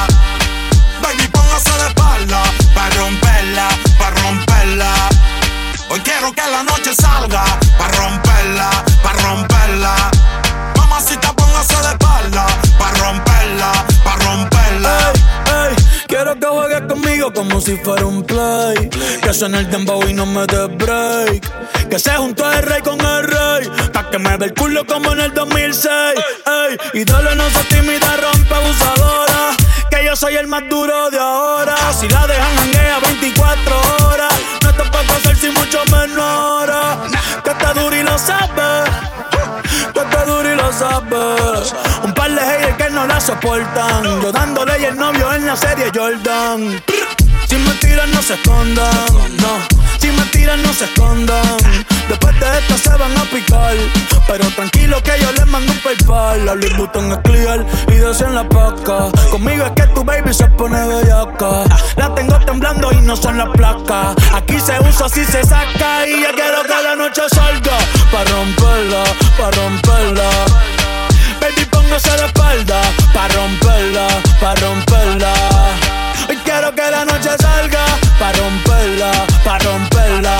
Baby, 1.02 1.28
póngase 1.28 1.72
de 1.78 1.86
espalda. 1.88 2.42
Pa' 2.74 2.88
romperla, 2.96 3.68
pa' 3.98 4.10
romperla. 4.10 4.92
Hoy 5.88 6.00
quiero 6.00 6.32
que 6.32 6.42
la 6.50 6.62
noche 6.62 6.94
salga 6.94 7.65
si 17.66 17.76
fuera 17.78 18.06
un 18.06 18.22
play. 18.22 18.88
Que 19.20 19.34
suene 19.34 19.58
el 19.58 19.68
dembow 19.68 20.00
y 20.08 20.12
no 20.12 20.24
me 20.24 20.46
dé 20.46 20.66
break. 20.66 21.88
Que 21.88 21.98
se 21.98 22.12
juntó 22.12 22.48
el 22.52 22.62
rey 22.62 22.80
con 22.80 23.00
el 23.00 23.24
rey. 23.24 23.68
Pa' 23.92 24.08
que 24.08 24.20
me 24.20 24.38
dé 24.38 24.44
el 24.46 24.54
culo 24.54 24.86
como 24.86 25.12
en 25.12 25.20
el 25.20 25.34
2006. 25.34 25.90
Ey, 25.90 26.76
y 26.94 27.04
dale, 27.04 27.34
no 27.34 27.50
se 27.50 27.64
tímida, 27.64 28.16
rompe 28.18 28.54
abusadora. 28.54 29.56
Que 29.90 30.04
yo 30.04 30.14
soy 30.14 30.36
el 30.36 30.46
más 30.46 30.62
duro 30.70 31.10
de 31.10 31.18
ahora. 31.18 31.74
Si 31.92 32.08
la 32.08 32.24
dejan 32.28 32.56
hanguea 32.56 33.00
24 33.00 33.76
horas. 34.06 34.34
No 34.62 34.72
te 34.72 34.84
puedo 34.84 35.12
hacer 35.14 35.36
sin 35.36 35.54
mucho 35.54 35.82
menor. 35.90 36.70
Que 37.42 37.50
está 37.50 37.74
duro 37.74 37.96
y 37.96 38.02
lo 38.04 38.16
sabes. 38.16 38.90
Que 39.92 40.00
está 40.00 40.24
duro 40.24 40.52
y 40.52 40.54
lo 40.54 40.72
sabes. 40.72 41.74
Un 42.04 42.14
par 42.14 42.30
de 42.30 42.40
haters 42.40 42.76
que 42.76 42.90
no 42.90 43.06
la 43.08 43.20
soportan. 43.20 44.22
Yo 44.22 44.30
dándole 44.30 44.78
y 44.78 44.84
el 44.84 44.96
novio 44.96 45.32
en 45.32 45.46
la 45.46 45.56
serie 45.56 45.90
Jordan. 45.92 46.80
Si 47.48 47.56
me 47.56 47.70
tiran, 47.74 48.10
no 48.10 48.22
se 48.22 48.34
escondan. 48.34 49.06
No. 49.38 49.76
Si 50.00 50.08
me 50.08 50.22
tiran, 50.26 50.62
no 50.62 50.72
se 50.72 50.84
escondan. 50.84 51.56
Después 52.08 52.38
de 52.40 52.58
esto 52.58 52.78
se 52.78 52.96
van 52.96 53.16
a 53.16 53.22
picar. 53.24 53.74
Pero 54.26 54.44
tranquilo 54.50 55.00
que 55.02 55.12
yo 55.20 55.30
les 55.32 55.46
mando 55.46 55.72
un 55.72 55.78
paypal. 55.78 56.44
La 56.44 56.54
Louis 56.54 56.76
Vuitton 56.76 57.12
es 57.12 57.18
clear 57.18 57.64
y 57.88 57.94
de 57.94 58.30
la 58.30 58.48
paca. 58.48 59.10
Conmigo 59.30 59.64
es 59.66 59.72
que 59.72 59.86
tu 59.94 60.04
baby 60.04 60.34
se 60.34 60.46
pone 60.46 60.84
bellaca. 60.86 61.64
La 61.96 62.14
tengo 62.14 62.38
temblando 62.40 62.90
y 62.92 62.96
no 63.02 63.16
son 63.16 63.38
las 63.38 63.48
placas. 63.50 64.16
Aquí 64.34 64.58
se 64.58 64.78
usa, 64.80 65.08
si 65.08 65.24
se 65.24 65.44
saca. 65.44 66.06
Y 66.06 66.22
yo 66.22 66.32
quiero 66.34 66.62
que 66.62 66.82
la 66.82 66.96
noche 66.96 67.22
salga. 67.30 67.78
Pa' 68.10 68.24
romperla, 68.24 69.04
pa' 69.38 69.50
romperla. 69.52 70.30
Baby, 71.40 71.64
póngase 71.70 72.10
de 72.10 72.26
espalda. 72.26 72.80
Pa' 73.12 73.28
romperla, 73.28 74.08
pa' 74.40 74.54
romperla. 74.56 75.85
Hoy 76.28 76.36
quiero 76.44 76.74
que 76.74 76.90
la 76.90 77.04
noche 77.04 77.30
salga 77.38 77.84
Pa' 78.18 78.32
romperla, 78.32 79.12
pa' 79.44 79.58
romperla. 79.58 80.36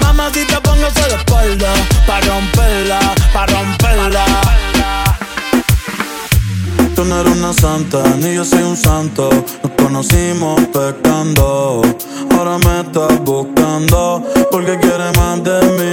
Mamacita 0.00 0.60
póngase 0.60 1.02
de 1.08 1.16
espalda 1.16 1.72
Pa' 2.06 2.20
romperla, 2.20 3.00
pa' 3.32 3.46
romperla. 3.46 4.24
Tú 6.94 7.04
no 7.04 7.20
eres 7.20 7.36
una 7.36 7.52
santa, 7.52 8.02
ni 8.18 8.34
yo 8.34 8.44
soy 8.44 8.62
un 8.62 8.76
santo. 8.76 9.30
Nos 9.62 9.72
conocimos 9.78 10.60
pecando 10.66 11.82
Ahora 12.36 12.58
me 12.58 12.80
estás 12.80 13.18
buscando 13.20 14.22
Porque 14.50 14.78
quieres 14.78 15.16
más 15.16 15.42
de 15.42 15.60
mí. 15.78 15.89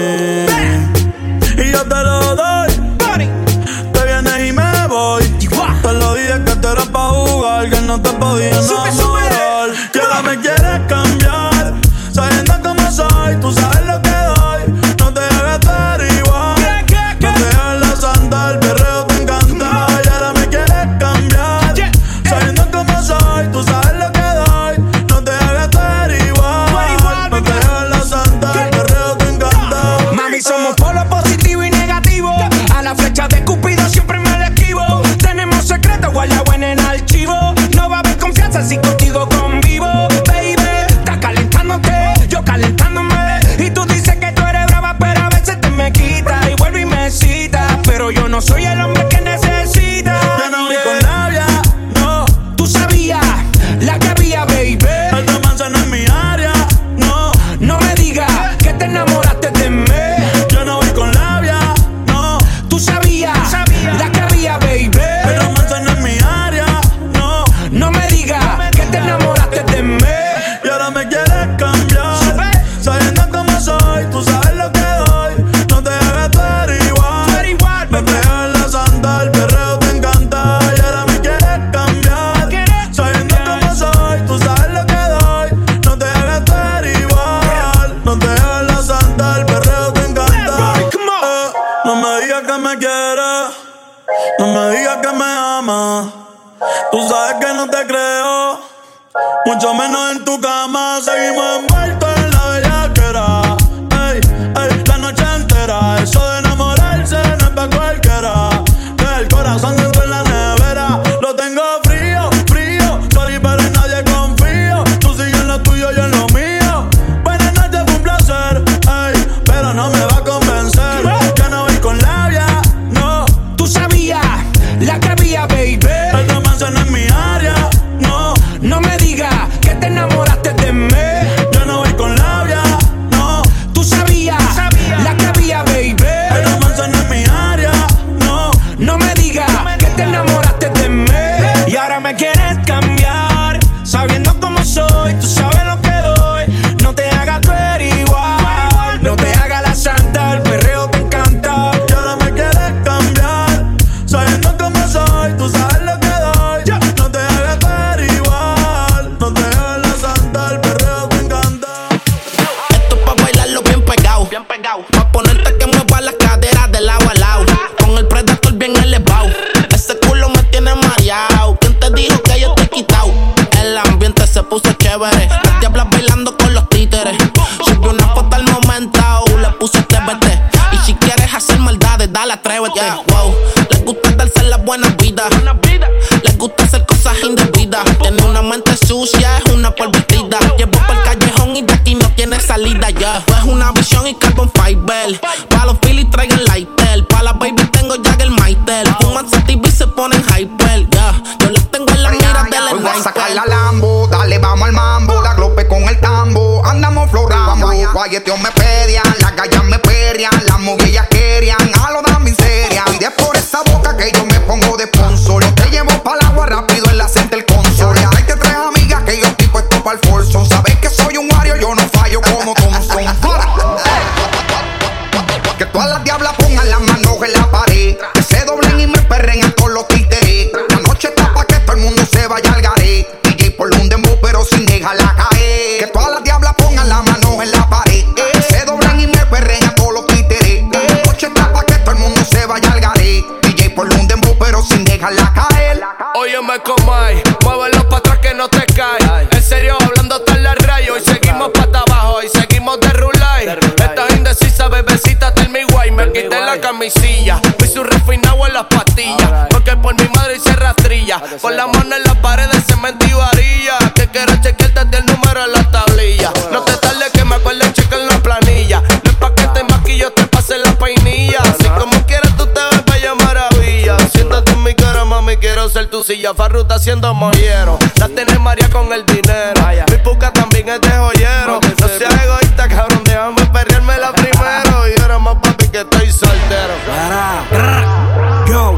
Ella 276.27 276.35
farruta 276.35 276.75
haciendo 276.75 277.13
mojero. 277.13 277.79
La 278.01 278.09
tiene 278.09 278.37
María 278.37 278.69
con 278.69 278.91
el 278.91 279.05
dinero. 279.05 279.53
Ah, 279.61 279.71
Mi 279.89 279.97
puca 279.99 280.33
también 280.33 280.67
es 280.67 280.81
de 280.81 280.89
joyero. 280.89 281.61
No 281.79 281.87
seas 281.87 282.21
egoísta, 282.21 282.67
cabrón, 282.67 283.01
déjame 283.05 283.45
perderme 283.45 283.97
la 283.97 284.11
primero. 284.13 284.89
Y 284.89 285.01
ahora 285.01 285.19
más 285.19 285.35
papi 285.35 285.69
que 285.69 285.79
estoy 285.79 286.11
soltero. 286.11 286.73
Para. 286.85 288.43
Yo, 288.45 288.77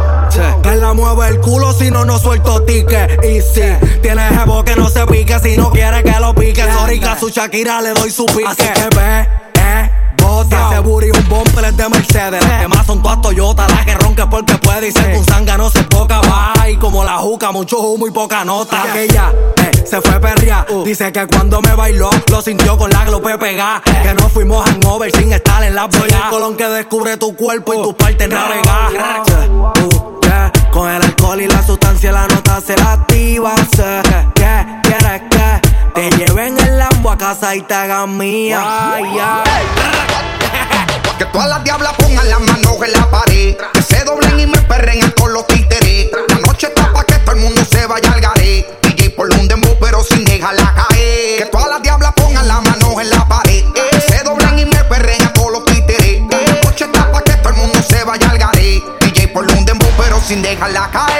que 0.62 0.76
la 0.76 0.94
mueve 0.94 1.30
el 1.30 1.40
culo 1.40 1.74
si 1.74 1.90
no, 1.90 2.06
no 2.06 2.20
suelto 2.20 2.62
ticket. 2.66 3.20
Y 3.26 3.42
si 3.42 3.64
tienes 4.04 4.32
jevo 4.38 4.64
que 4.64 4.76
no 4.76 4.88
se 4.88 5.08
pique, 5.08 5.40
si 5.40 5.58
no 5.58 5.72
quiere 5.72 6.04
que 6.04 6.20
lo 6.20 6.36
pique. 6.36 6.72
Sorry, 6.72 7.02
su 7.20 7.30
Shakira 7.30 7.82
le 7.82 7.94
doy 7.94 8.12
su 8.12 8.28
pique. 8.28 8.46
Así 8.46 8.62
que 8.76 8.96
ve, 8.96 9.28
eh. 9.56 9.90
Bota, 10.40 10.70
ese 10.72 10.80
booty 10.80 11.12
un 11.12 11.28
bumper 11.28 11.74
de 11.74 11.90
Mercedes. 11.90 12.42
Las 12.42 12.62
demás 12.62 12.86
son 12.86 13.02
todas 13.02 13.22
Toyota 13.22 13.68
La 13.68 13.84
que 13.84 13.94
ronca 13.96 14.30
porque 14.30 14.58
puede. 14.58 14.88
Y 14.88 14.92
ser 14.94 15.18
un 15.18 15.26
zanga 15.26 15.58
no 15.58 15.70
se 15.70 15.84
poca 15.84 16.22
Va 16.22 16.70
y 16.70 16.78
como 16.78 17.04
la 17.04 17.18
juca, 17.18 17.52
mucho 17.52 17.80
humo 17.80 18.08
y 18.08 18.12
poca 18.12 18.46
nota. 18.46 18.84
Aquella, 18.84 19.34
eh, 19.58 19.86
se 19.86 20.00
fue 20.00 20.18
perria 20.22 20.66
Dice 20.86 21.12
que 21.12 21.28
cuando 21.28 21.62
me 21.62 21.74
bailó 21.74 22.10
Lo 22.32 22.42
sintió 22.42 22.78
con 22.78 22.90
la 22.90 23.04
glope 23.04 23.38
pegada. 23.38 23.82
Que 23.82 24.14
no 24.14 24.30
fuimos 24.30 24.66
hangover 24.66 25.12
sin 25.14 25.34
estar 25.34 25.62
en 25.62 25.76
la 25.76 25.88
boya. 25.88 26.24
El 26.24 26.30
colón 26.30 26.56
que 26.56 26.70
descubre 26.70 27.18
tu 27.18 27.36
cuerpo 27.36 27.74
y 27.74 27.82
tu 27.82 27.94
parte 27.98 28.26
navegar 28.28 28.94
uh, 28.94 30.20
yeah. 30.24 30.52
Con 30.72 30.90
el 30.90 31.02
alcohol 31.02 31.42
y 31.42 31.48
la 31.48 31.62
sustancia 31.66 32.14
la 32.14 32.28
nota 32.28 32.62
se 32.62 32.78
la 32.78 32.94
activa. 32.94 33.56
Sé 33.76 34.02
que 34.36 34.66
quieres 34.84 35.22
que 35.30 35.69
te 35.94 36.10
lleven 36.12 36.58
el 36.60 36.78
Lambo 36.78 37.12
a 37.12 37.18
casa 37.18 37.56
y 37.56 37.62
te 37.62 37.74
hagan 37.74 38.18
mía 38.18 38.62
ay, 38.62 39.04
ay. 39.20 39.64
Que 41.18 41.26
todas 41.26 41.50
las 41.50 41.64
diablas 41.64 41.94
pongan 41.98 42.30
las 42.30 42.40
manos 42.40 42.78
en 42.86 42.94
la 42.94 43.10
pared. 43.12 43.58
Que 43.74 43.82
se 43.82 44.04
doblen 44.06 44.40
y 44.40 44.46
me 44.48 44.58
perren 44.62 45.04
a 45.04 45.12
todos 45.12 45.32
los 45.32 45.48
títeres. 45.48 46.10
La 46.30 46.36
noche 46.48 46.68
está 46.68 46.94
pa' 46.94 47.04
que 47.04 47.16
todo 47.16 47.36
el 47.36 47.42
mundo 47.42 47.62
se 47.70 47.86
vaya 47.88 48.12
al 48.14 48.22
garé. 48.22 48.66
DJ 48.84 49.10
por 49.10 49.30
un 49.34 49.48
dembow 49.48 49.78
pero 49.82 50.02
sin 50.02 50.24
dejarla 50.24 50.74
caer. 50.74 51.40
Que 51.40 51.46
todas 51.52 51.70
las 51.70 51.82
diablas 51.82 52.14
pongan 52.16 52.48
las 52.48 52.62
manos 52.64 53.02
en 53.02 53.10
la 53.10 53.28
pared. 53.28 53.66
Que 53.74 54.00
se 54.00 54.24
doblen 54.24 54.60
y 54.60 54.66
me 54.66 54.84
perren 54.86 55.22
a 55.22 55.34
todos 55.34 55.52
los 55.52 55.66
títeres. 55.66 56.22
La 56.30 56.62
noche 56.64 56.86
está 56.86 57.12
pa' 57.12 57.22
que 57.22 57.34
todo 57.34 57.50
el 57.50 57.56
mundo 57.56 57.82
se 57.82 58.02
vaya 58.06 58.30
al 58.30 58.38
garé. 58.38 58.82
DJ 59.02 59.28
por 59.28 59.52
un 59.52 59.66
dembow 59.66 59.90
pero 59.98 60.22
sin 60.22 60.42
dejarla 60.42 60.90
caer. 60.92 61.19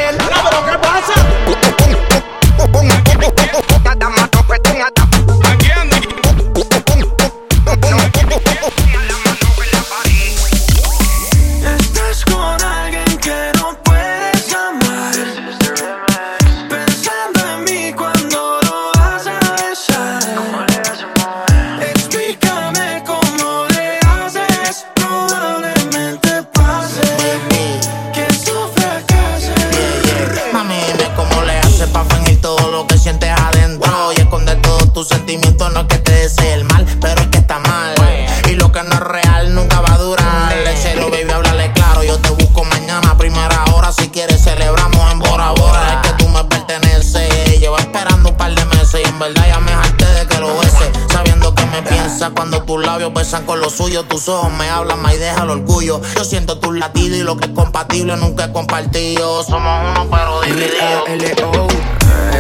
Besan 53.30 53.46
con 53.46 53.60
los 53.60 53.74
suyos 53.74 54.08
Tus 54.08 54.28
ojos 54.28 54.52
me 54.54 54.68
hablan 54.70 55.00
más 55.04 55.14
y 55.14 55.18
deja 55.18 55.44
el 55.44 55.52
orgullo. 55.52 56.02
Yo 56.16 56.24
siento 56.24 56.58
tus 56.58 56.76
latidos 56.76 57.20
y 57.20 57.22
lo 57.22 57.38
que 57.38 57.46
es 57.46 57.52
compatible 57.52 58.18
nunca 58.18 58.46
es 58.46 58.50
compartido. 58.50 59.44
Somos 59.44 59.92
uno 59.92 60.08
pero 60.10 60.42
divididos 60.42 61.08
L.O. 61.08 61.68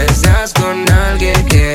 Estás 0.08 0.52
con 0.54 0.92
alguien 0.92 1.46
que 1.46 1.69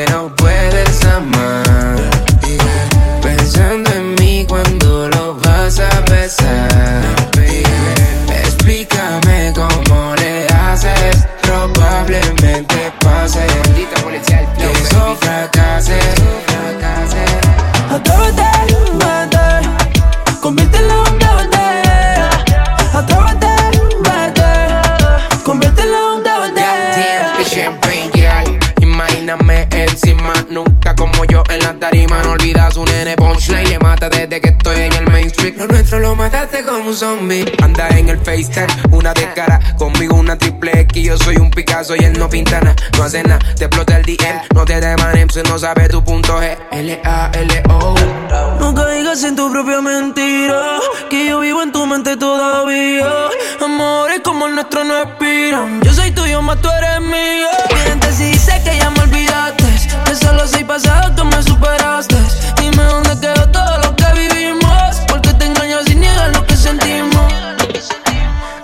desde 34.08 34.40
que 34.40 34.48
estoy 34.50 34.80
en 34.80 34.92
el 34.92 35.10
mainstream. 35.10 35.54
Lo 35.56 35.66
nuestro 35.66 35.98
lo 35.98 36.14
mataste 36.14 36.62
como 36.64 36.88
un 36.88 36.94
zombie. 36.94 37.44
Anda 37.62 37.88
en 37.88 38.08
el 38.08 38.18
FaceTime, 38.18 38.66
una 38.90 39.12
de 39.14 39.32
cara. 39.34 39.60
Conmigo 39.78 40.16
una 40.16 40.36
triple 40.36 40.80
X. 40.80 41.04
Yo 41.04 41.18
soy 41.18 41.36
un 41.36 41.50
Picasso 41.50 41.94
y 41.96 42.04
él 42.04 42.18
no 42.18 42.28
pinta 42.28 42.60
nada. 42.60 42.76
No 42.96 43.04
hace 43.04 43.22
nada, 43.22 43.38
te 43.56 43.64
explota 43.64 43.96
el 43.96 44.04
DM. 44.04 44.40
No 44.54 44.64
te 44.64 44.80
demanen 44.80 45.30
si 45.30 45.42
no 45.42 45.58
sabes 45.58 45.88
tu 45.88 46.02
punto 46.02 46.40
G. 46.40 46.56
L-A-L-O. 46.70 47.94
No 48.60 48.74
caigas 48.74 49.22
en 49.24 49.36
tu 49.36 49.50
propia 49.52 49.80
mentira, 49.80 50.78
que 51.10 51.28
yo 51.28 51.40
vivo 51.40 51.62
en 51.62 51.72
tu 51.72 51.86
mente 51.86 52.16
todavía. 52.16 53.06
Amores 53.62 54.20
como 54.24 54.46
el 54.46 54.54
nuestro 54.54 54.84
no 54.84 55.02
expiran. 55.02 55.80
Yo 55.82 55.92
soy 55.92 56.10
tuyo, 56.10 56.42
más 56.42 56.60
tú 56.60 56.68
eres 56.68 57.00
mío. 57.00 57.46
Miente 57.84 58.12
si 58.12 58.24
dice 58.24 58.60
que 58.64 58.76
ya 58.78 58.90
me 58.90 59.00
olvidaste, 59.00 59.63
solo 60.16 60.46
soy 60.46 60.64
pasado, 60.64 61.12
tú 61.14 61.24
me 61.24 61.42
superaste. 61.42 62.16
Dime 62.60 62.82
dónde 62.84 63.10
quedó 63.20 63.48
todo 63.50 63.78
lo 63.78 63.96
que 63.96 64.06
vivimos, 64.12 64.96
porque 65.08 65.32
te 65.34 65.46
engañas 65.46 65.88
y 65.88 65.94
niegas 65.94 66.32
lo 66.32 66.46
que 66.46 66.56
sentimos. 66.56 67.32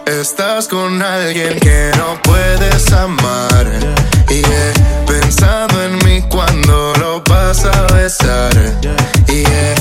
Estás 0.07 0.69
con 0.69 1.03
alguien 1.03 1.59
que 1.61 1.91
no 1.97 2.21
puedes 2.23 2.93
amar. 2.93 3.67
Y 4.29 4.43
yeah, 4.43 5.05
pensando 5.07 5.83
en 5.83 5.97
mí 6.05 6.23
cuando 6.29 6.93
lo 6.99 7.23
vas 7.23 7.65
a 7.65 7.87
besar. 7.95 8.53
Y 9.29 9.45
yeah, 9.45 9.75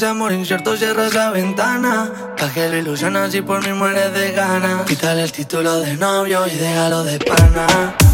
ese 0.00 0.06
amor 0.06 0.32
incierto 0.32 0.78
cierras 0.78 1.12
la 1.12 1.28
ventana. 1.28 2.10
Pa' 2.38 2.48
que 2.48 2.70
lo 2.70 2.78
ilusionas 2.78 3.34
y 3.34 3.42
por 3.42 3.62
mí 3.62 3.70
mueres 3.74 4.10
de 4.14 4.32
ganas. 4.32 4.86
Quítale 4.86 5.24
el 5.24 5.30
título 5.30 5.78
de 5.80 5.94
novio 5.98 6.46
y 6.46 6.56
déjalo 6.56 7.04
de 7.04 7.18
pana. 7.18 7.66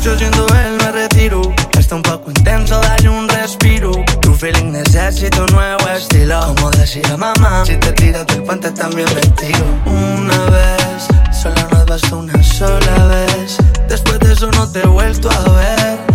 Yo 0.03 0.19
siendo 0.19 0.49
él 0.49 0.79
me 0.81 0.91
retiro, 0.91 1.43
está 1.79 1.95
un 1.95 2.03
poco 2.03 2.31
intenso, 2.31 2.81
dale 2.81 3.09
un 3.09 3.29
respiro. 3.29 3.93
Tu 4.21 4.35
feeling 4.35 4.73
necesito 4.73 5.45
un 5.45 5.55
nuevo 5.55 5.89
estilo. 5.91 6.41
Como 6.57 6.73
decía 6.73 7.17
mamá, 7.17 7.65
si 7.65 7.77
te 7.77 7.93
tiras 7.93 8.27
del 8.27 8.43
puente 8.43 8.73
también 8.73 9.09
me 9.15 9.21
tiro. 9.41 9.65
Una 9.87 10.39
vez, 10.51 11.07
solo 11.41 11.69
nos 11.71 11.87
basta 11.87 12.17
una 12.17 12.43
sola 12.43 13.05
vez. 13.07 13.59
Después 13.89 14.19
de 14.19 14.33
eso 14.33 14.51
no 14.51 14.69
te 14.73 14.81
he 14.81 14.87
vuelto 14.87 15.31
a 15.31 15.53
ver. 15.53 16.06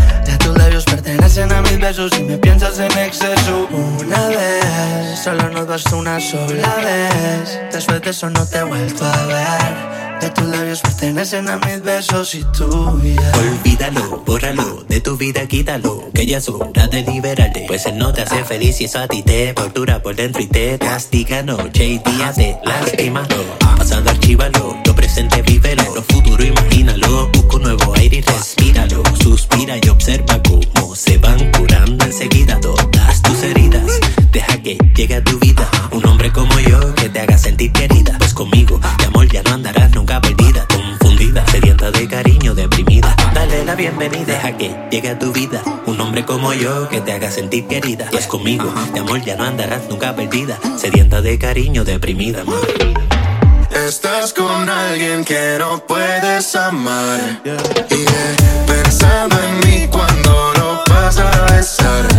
Pertenecen 1.04 1.52
a 1.52 1.64
mis 1.64 1.80
besos 1.80 2.12
y 2.20 2.24
me 2.24 2.38
piensas 2.38 2.78
en 2.78 2.92
exceso. 3.00 3.68
Una 3.72 4.28
vez, 4.28 5.20
solo 5.24 5.50
nos 5.50 5.66
basta 5.66 5.96
una 5.96 6.20
sola 6.20 6.76
vez. 6.76 7.60
Después 7.72 8.04
de 8.04 8.12
eso 8.12 8.30
no 8.30 8.46
te 8.46 8.60
he 8.60 8.64
vuelto 8.64 9.04
a 9.04 9.26
ver. 9.26 10.22
Ya 10.22 10.32
tus 10.32 10.46
labios 10.46 10.80
pertenecen 10.82 11.50
a 11.50 11.58
mis 11.58 11.82
besos 11.82 12.36
y 12.36 12.44
tú 12.56 13.02
ya. 13.04 13.32
Olvídalo, 13.40 14.24
bórralo, 14.28 14.84
de 14.88 15.02
tu 15.02 15.18
vida 15.18 15.48
quítalo, 15.48 16.12
que 16.14 16.28
ya 16.28 16.38
es 16.38 16.48
hora 16.48 16.88
de 16.88 17.02
liberarte. 17.02 17.66
Pues 17.68 17.88
él 17.88 17.98
no 17.98 18.14
te 18.14 18.22
hace 18.22 18.44
feliz 18.44 18.80
y 18.82 18.86
eso 18.86 19.00
a 19.00 19.08
ti 19.08 19.24
te 19.24 19.56
tortura 19.56 20.04
por 20.04 20.16
dentro 20.16 20.40
y 20.40 20.46
te 20.46 20.78
castiga 20.78 21.42
noche 21.42 21.84
y 21.84 21.98
día 21.98 22.32
de 22.34 22.60
lastimalo. 22.64 23.44
Pasado 23.76 24.08
archívalo, 24.08 24.78
lo 24.86 24.91
presente 25.14 25.42
vívelo, 25.42 25.84
lo 25.94 26.02
futuro 26.04 26.42
imagínalo. 26.42 27.28
Busca 27.34 27.58
un 27.58 27.64
nuevo 27.64 27.94
aire 27.98 28.18
y 28.18 28.22
respíralo. 28.22 29.04
Suspira 29.22 29.76
y 29.84 29.90
observa 29.90 30.42
cómo 30.42 30.96
se 30.96 31.18
van 31.18 31.52
curando 31.52 32.06
enseguida 32.06 32.58
todas 32.62 33.22
tus 33.22 33.44
heridas. 33.44 33.84
Deja 34.32 34.58
que 34.64 34.78
llegue 34.96 35.16
a 35.16 35.24
tu 35.24 35.38
vida 35.40 35.70
un 35.92 36.06
hombre 36.06 36.32
como 36.32 36.58
yo 36.62 36.96
que 36.96 37.10
te 37.10 37.20
haga 37.20 37.38
sentir 37.38 37.74
querida. 37.74 38.16
Pues 38.20 38.34
conmigo, 38.34 38.80
de 39.00 39.06
amor 39.06 39.28
ya 39.28 39.44
no 39.44 39.52
andarás 39.52 39.92
nunca 39.92 40.22
perdida, 40.22 40.66
confundida, 40.68 41.46
sedienta 41.48 41.92
de 41.92 42.08
cariño, 42.08 42.56
deprimida. 42.56 43.14
Dale 43.34 43.66
la 43.66 43.76
bienvenida. 43.76 44.24
Deja 44.26 44.56
que 44.56 44.74
llegue 44.92 45.10
a 45.10 45.20
tu 45.20 45.34
vida 45.34 45.62
un 45.88 46.00
hombre 46.00 46.24
como 46.24 46.54
yo 46.54 46.88
que 46.88 47.02
te 47.02 47.12
haga 47.12 47.30
sentir 47.32 47.68
querida. 47.68 48.08
Pues 48.12 48.28
conmigo, 48.28 48.74
de 48.94 49.02
amor 49.02 49.22
ya 49.22 49.36
no 49.36 49.44
andarás 49.44 49.90
nunca 49.90 50.16
perdida. 50.16 50.58
Sedienta 50.78 51.22
de 51.22 51.38
cariño, 51.38 51.84
deprimida. 51.84 52.46
Estás 53.92 54.32
con 54.32 54.70
alguien 54.70 55.26
que 55.26 55.58
no 55.60 55.86
puedes 55.86 56.56
amar. 56.56 57.42
Y 57.44 58.06
he 58.06 58.66
pensado 58.66 59.38
en 59.44 59.60
mí 59.68 59.88
cuando 59.92 60.54
lo 60.54 60.82
vas 60.90 61.18
a 61.18 61.46
besar. 61.54 62.11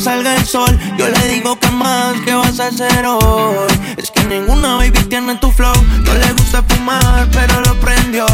Salga 0.00 0.34
el 0.34 0.46
sol. 0.46 0.78
Yo 0.96 1.08
le 1.08 1.28
digo 1.28 1.58
que 1.58 1.70
más, 1.70 2.14
¿qué 2.24 2.34
vas 2.34 2.58
a 2.58 2.68
hacer 2.68 3.04
hoy? 3.06 3.66
Es 3.98 4.10
que 4.10 4.24
ninguna 4.24 4.76
baby 4.76 5.04
tiene 5.08 5.36
tu 5.36 5.50
flow. 5.52 5.74
No 6.04 6.14
le 6.14 6.32
gusta 6.32 6.62
fumar, 6.62 7.28
pero 7.32 7.60
lo 7.60 7.74
prendió. 7.80 8.26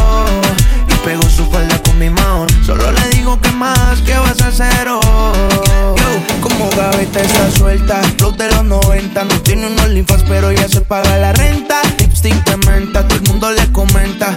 Y 0.87 0.93
pegó 1.05 1.23
su 1.23 1.45
falda 1.51 1.77
con 1.83 1.99
mi 1.99 2.09
mano. 2.09 2.47
Solo 2.65 2.91
le 2.91 3.09
digo 3.09 3.39
que 3.41 3.51
más, 3.51 3.99
¿qué 4.05 4.17
vas 4.17 4.41
a 4.41 4.47
hacer 4.47 4.87
hoy? 4.87 5.01
Yo, 5.97 6.39
como 6.41 6.69
gaveta 6.69 7.21
está 7.21 7.51
suelta. 7.51 8.01
Flow 8.17 8.31
de 8.31 8.49
los 8.51 8.63
90. 8.63 9.23
No 9.25 9.41
tiene 9.41 9.67
unos 9.67 9.89
linfas, 9.89 10.23
pero 10.27 10.51
ya 10.51 10.67
se 10.69 10.81
paga 10.81 11.17
la 11.17 11.33
renta. 11.33 11.81
Lipstick 11.99 12.43
de 12.45 12.57
menta, 12.65 13.05
todo 13.07 13.19
el 13.19 13.23
mundo 13.27 13.51
le 13.51 13.71
comenta. 13.73 14.33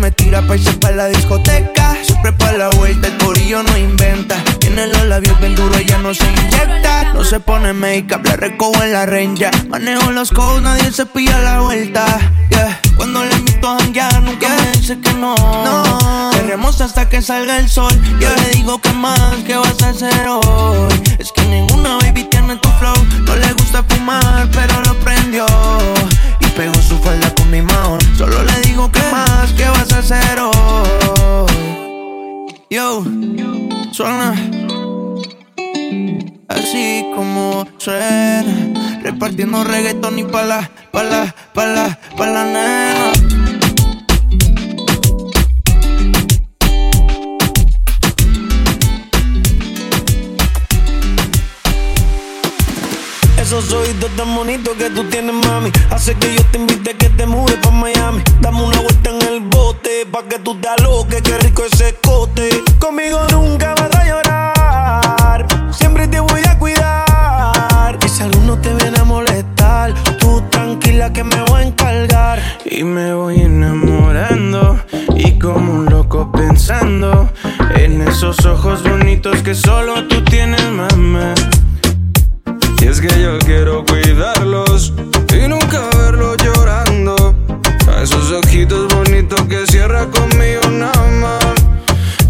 Me 0.00 0.10
tira 0.10 0.40
pa' 0.40 0.56
irse 0.56 0.72
pa' 0.80 0.92
la 0.92 1.08
discoteca. 1.08 1.94
Siempre 2.02 2.32
pa' 2.32 2.52
la 2.52 2.70
vuelta, 2.70 3.08
el 3.08 3.18
corillo 3.18 3.62
no 3.62 3.76
inventa. 3.76 4.42
Tiene 4.58 4.86
los 4.86 5.04
labios 5.04 5.38
bien 5.40 5.54
duros, 5.54 5.76
ella 5.76 5.98
no 5.98 6.14
se 6.14 6.24
inyecta. 6.24 7.12
No 7.12 7.22
se 7.22 7.38
pone 7.38 7.74
make-up, 7.74 8.22
la 8.24 8.36
recojo 8.36 8.82
en 8.82 8.92
la 8.94 9.04
renja. 9.04 9.50
Manejo 9.68 10.10
los 10.12 10.30
codes, 10.30 10.62
nadie 10.62 10.90
se 10.90 11.04
pilla 11.04 11.38
la 11.40 11.60
vuelta. 11.60 12.06
Yeah. 12.48 12.80
Cuando 12.96 13.22
le 13.26 13.34
invito 13.34 13.68
a 13.68 13.78
janguear, 13.78 14.22
nunca 14.22 14.48
me 14.48 14.72
dice 14.78 14.98
que 14.98 15.12
no. 15.12 15.34
No. 15.36 16.30
Queremos 16.32 16.80
hasta 16.80 17.06
que 17.06 17.20
salga 17.20 17.58
el 17.58 17.68
sol. 17.68 17.92
Yo 18.18 18.28
le 18.36 18.56
digo 18.56 18.80
que 18.80 18.92
más, 18.94 19.20
¿qué 19.46 19.56
vas 19.56 19.82
a 19.82 19.90
hacer 19.90 20.26
hoy? 20.28 20.94
Es 21.18 21.30
que 21.30 21.42
ninguna 21.42 21.98
baby 21.98 22.24
tiene 22.24 22.56
tu 22.56 22.70
flow. 22.78 22.96
No 23.26 23.36
le 23.36 23.52
gusta 23.52 23.84
fumar, 23.86 24.48
pero 24.50 24.80
lo 24.80 24.94
prendió. 25.00 25.44
Pegó 26.56 26.74
su 26.82 26.98
falda 26.98 27.34
con 27.34 27.50
mi 27.50 27.62
mano. 27.62 27.98
Solo 28.16 28.42
le 28.44 28.60
digo 28.60 28.90
que 28.92 29.00
más, 29.10 29.52
¿qué 29.56 29.68
vas 29.68 29.92
a 29.92 29.98
hacer 29.98 30.38
hoy? 30.40 30.52
Yo, 32.70 33.04
suena 33.92 34.34
así 36.70 37.06
como 37.14 37.66
suena. 37.78 38.44
Repartiendo 39.02 39.64
reggaetón 39.64 40.18
y 40.18 40.24
pa' 40.24 40.42
la, 40.42 40.70
pa' 40.92 41.02
la, 41.02 41.34
pa' 41.54 41.66
la, 41.66 41.98
pa' 42.16 42.26
la 42.26 42.44
nena. 42.44 43.29
Esos 53.50 53.72
oídos 53.72 54.08
tan 54.16 54.32
bonitos 54.36 54.76
que 54.76 54.90
tú 54.90 55.02
tienes, 55.10 55.34
mami. 55.34 55.72
Hace 55.90 56.14
que 56.14 56.32
yo 56.36 56.40
te 56.52 56.58
invite 56.58 56.90
a 56.92 56.94
que 56.94 57.08
te 57.08 57.26
mudes 57.26 57.56
pa' 57.56 57.72
Miami. 57.72 58.22
Dame 58.40 58.62
una 58.62 58.78
vuelta 58.78 59.10
en 59.10 59.22
el 59.22 59.40
bote, 59.40 60.06
pa' 60.08 60.22
que 60.22 60.38
tú 60.38 60.54
te 60.60 60.68
aloques, 60.68 61.20
qué 61.20 61.36
rico 61.38 61.64
ese 61.64 61.96
cote. 62.00 62.48
Conmigo 62.78 63.18
nunca 63.32 63.74
vas 63.74 63.92
a 63.96 64.06
llorar. 64.06 65.46
Siempre 65.72 66.06
te 66.06 66.20
voy 66.20 66.42
a 66.46 66.56
cuidar. 66.60 67.98
Y 68.06 68.08
si 68.08 68.22
alguno 68.22 68.56
te 68.60 68.72
viene 68.72 69.00
a 69.00 69.02
molestar, 69.02 69.94
tú 70.20 70.40
tranquila 70.48 71.12
que 71.12 71.24
me 71.24 71.42
voy 71.46 71.62
a 71.62 71.66
encargar. 71.66 72.40
Y 72.64 72.84
me 72.84 73.14
voy 73.14 73.40
enamorando 73.40 74.78
y 75.16 75.40
como 75.40 75.72
un 75.72 75.86
loco 75.86 76.30
pensando 76.30 77.28
en 77.74 78.00
esos 78.02 78.46
ojos 78.46 78.84
bonitos 78.84 79.42
que 79.42 79.56
solo 79.56 80.06
tú 80.06 80.22
tienes, 80.22 80.64
mamá. 80.70 81.34
Y 82.80 82.86
es 82.86 83.00
que 83.00 83.08
yo 83.20 83.38
quiero 83.40 83.84
cuidarlos 83.84 84.94
y 85.34 85.48
nunca 85.48 85.80
verlos 85.98 86.36
llorando. 86.38 87.34
A 87.94 88.02
esos 88.02 88.32
ojitos 88.32 88.92
bonitos 88.94 89.42
que 89.42 89.66
cierra 89.66 90.06
conmigo 90.06 90.62
nada 90.70 91.10
más. 91.20 91.44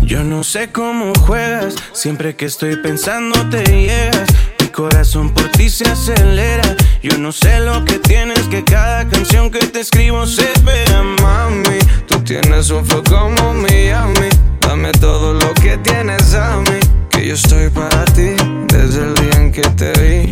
Yo 0.03 0.25
no 0.25 0.43
sé 0.43 0.73
cómo 0.73 1.13
juegas, 1.21 1.77
siempre 1.93 2.35
que 2.35 2.47
estoy 2.47 2.75
pensando 2.77 3.49
te 3.49 3.63
llegas. 3.65 4.29
Mi 4.61 4.67
corazón 4.69 5.31
por 5.31 5.49
ti 5.53 5.71
se 5.71 5.85
acelera. 5.85 6.77
Yo 7.01 7.17
no 7.17 7.31
sé 7.31 7.61
lo 7.61 7.85
que 7.85 8.01
tienes, 8.01 8.41
que 8.49 8.65
cada 8.65 9.09
canción 9.09 9.51
que 9.51 9.61
te 9.61 9.81
escribo 9.81 10.27
se 10.27 10.51
espera, 10.53 11.05
mami. 11.23 11.79
Tú 12.09 12.19
tienes 12.25 12.71
un 12.71 12.85
flow 12.85 13.05
como 13.09 13.55
Miami. 13.55 14.29
Dame 14.61 14.91
todo 14.93 15.33
lo 15.33 15.55
que 15.55 15.79
tienes 15.79 16.35
a 16.35 16.57
mí. 16.57 16.81
Que 17.11 17.29
yo 17.29 17.35
estoy 17.35 17.71
para 17.71 18.00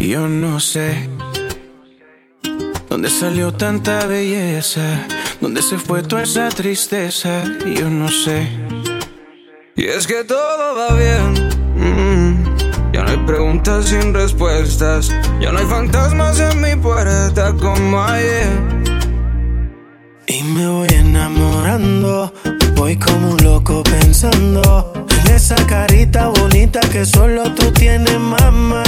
Yo 0.09 0.27
no 0.27 0.59
sé. 0.59 1.07
¿Dónde 2.89 3.11
salió 3.11 3.53
tanta 3.53 4.07
belleza? 4.07 5.07
¿Dónde 5.39 5.61
se 5.61 5.77
fue 5.77 6.03
toda 6.03 6.23
esa 6.23 6.49
tristeza? 6.49 7.45
Yo 7.77 7.91
no 7.91 8.09
sé. 8.09 8.49
Y 9.77 9.85
es 9.85 10.07
que 10.07 10.25
todo 10.25 10.77
va 10.77 10.95
bien. 10.95 11.35
mm. 11.77 12.93
Ya 12.95 13.03
no 13.03 13.11
hay 13.11 13.19
preguntas 13.27 13.85
sin 13.85 14.15
respuestas. 14.15 15.11
Ya 15.43 15.53
no 15.53 15.59
hay 15.59 15.67
fantasmas 15.67 16.41
en 16.41 16.59
mi 16.63 16.75
puerta 16.75 17.53
como 17.53 18.03
ayer. 18.03 18.49
Y 20.27 20.43
me 20.43 20.69
voy 20.69 20.89
enamorando, 20.89 22.33
voy 22.77 22.97
como 22.99 23.33
un 23.33 23.45
loco 23.45 23.83
pensando 23.83 24.91
en 24.95 25.08
esa 25.35 25.57
carita 25.67 26.29
bonita 26.29 26.81
que 26.81 27.05
solo 27.05 27.53
tú 27.55 27.71
tienes, 27.73 28.19
mamá. 28.19 28.83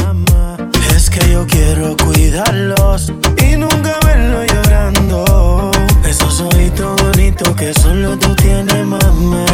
Mamá, 0.00 0.56
es 0.94 1.10
que 1.10 1.20
yo 1.30 1.46
quiero 1.46 1.96
cuidarlos 1.96 3.12
y 3.38 3.56
nunca 3.56 3.98
verlos 4.04 4.46
llorando. 4.52 5.70
Esos 6.06 6.40
ojitos 6.40 7.00
bonitos 7.02 7.48
que 7.56 7.72
solo 7.74 8.18
tú 8.18 8.34
tienes, 8.36 8.84
mamá. 8.84 9.44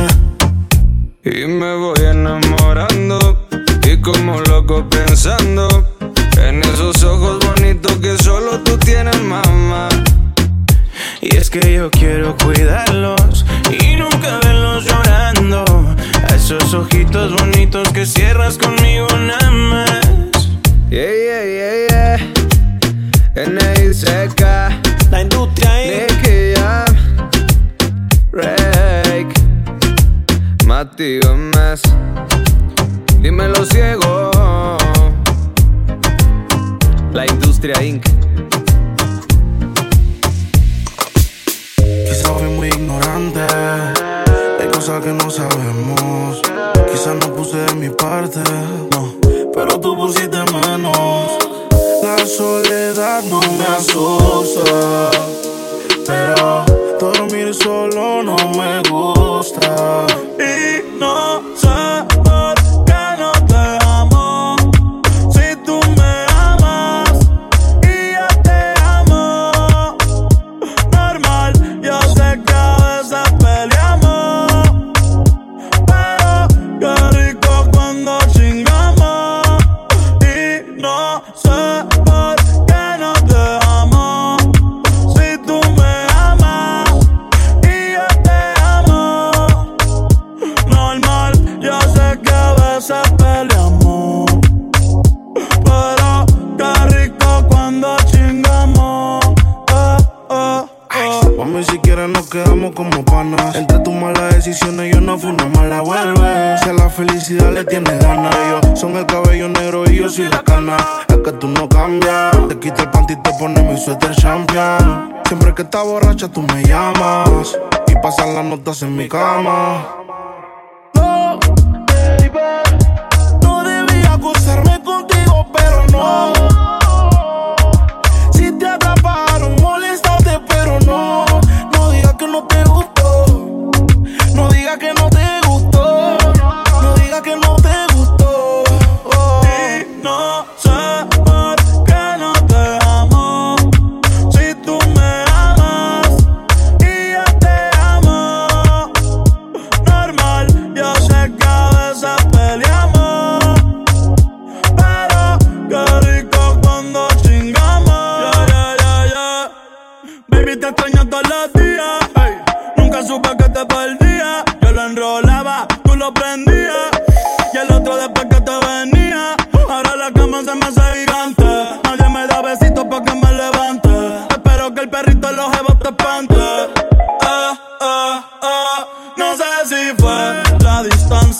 Y 1.24 1.46
me 1.46 1.74
voy 1.76 2.00
enamorando 2.00 3.46
y 3.84 4.00
como 4.00 4.40
loco 4.40 4.88
pensando 4.88 5.68
en 6.40 6.62
esos 6.62 7.02
ojos 7.02 7.38
bonitos 7.44 7.96
que 7.98 8.16
solo 8.18 8.60
tú 8.60 8.76
tienes, 8.78 9.20
mamá. 9.22 9.88
Y 11.20 11.36
es 11.36 11.50
que 11.50 11.74
yo 11.74 11.90
quiero 11.90 12.36
cuidarlos 12.36 13.44
y 13.70 13.96
nunca 13.96 14.38
verlos 14.42 14.84
llorando. 14.84 15.64
A 16.28 16.34
esos 16.34 16.72
ojitos 16.74 17.32
bonitos 17.34 17.88
que 17.90 18.06
cierras 18.06 18.56
conmigo 18.56 19.08
nada 19.18 19.50
más. 19.50 20.48
Yeah, 20.90 21.10
yeah, 21.12 21.44
yeah, 21.44 21.86
yeah. 21.88 22.32
N.I.C.K. 23.34 24.80
La 25.10 25.22
industria 25.22 25.70
Nicky 25.86 26.54
Jam. 26.54 26.96
Rake. 28.32 29.34
Mati 30.66 31.18
Gómez. 31.20 31.82
Dímelo 33.20 33.64
ciego. 33.66 34.30
La 37.12 37.26
industria 37.26 37.82
Inc. 37.82 38.17
Quizás 42.18 42.42
muy 42.42 42.66
ignorante. 42.66 43.46
Hay 44.58 44.66
cosas 44.72 45.04
que 45.04 45.12
no 45.12 45.30
sabemos. 45.30 46.42
Quizás 46.90 47.14
no 47.14 47.32
puse 47.32 47.58
de 47.58 47.74
mi 47.76 47.90
parte. 47.90 48.40
No, 48.90 49.14
pero 49.54 49.78
tú 49.78 49.96
pusiste 49.96 50.38
menos. 50.52 51.38
La 52.02 52.26
soledad 52.26 53.22
no 53.22 53.40
me 53.40 53.64
asusta. 53.66 55.10
Pero 56.06 56.64
dormir 56.98 57.54
solo 57.54 58.24
no 58.24 58.36
me 58.36 58.82
gusta. 58.90 60.06
Y 60.40 60.98
no 60.98 61.27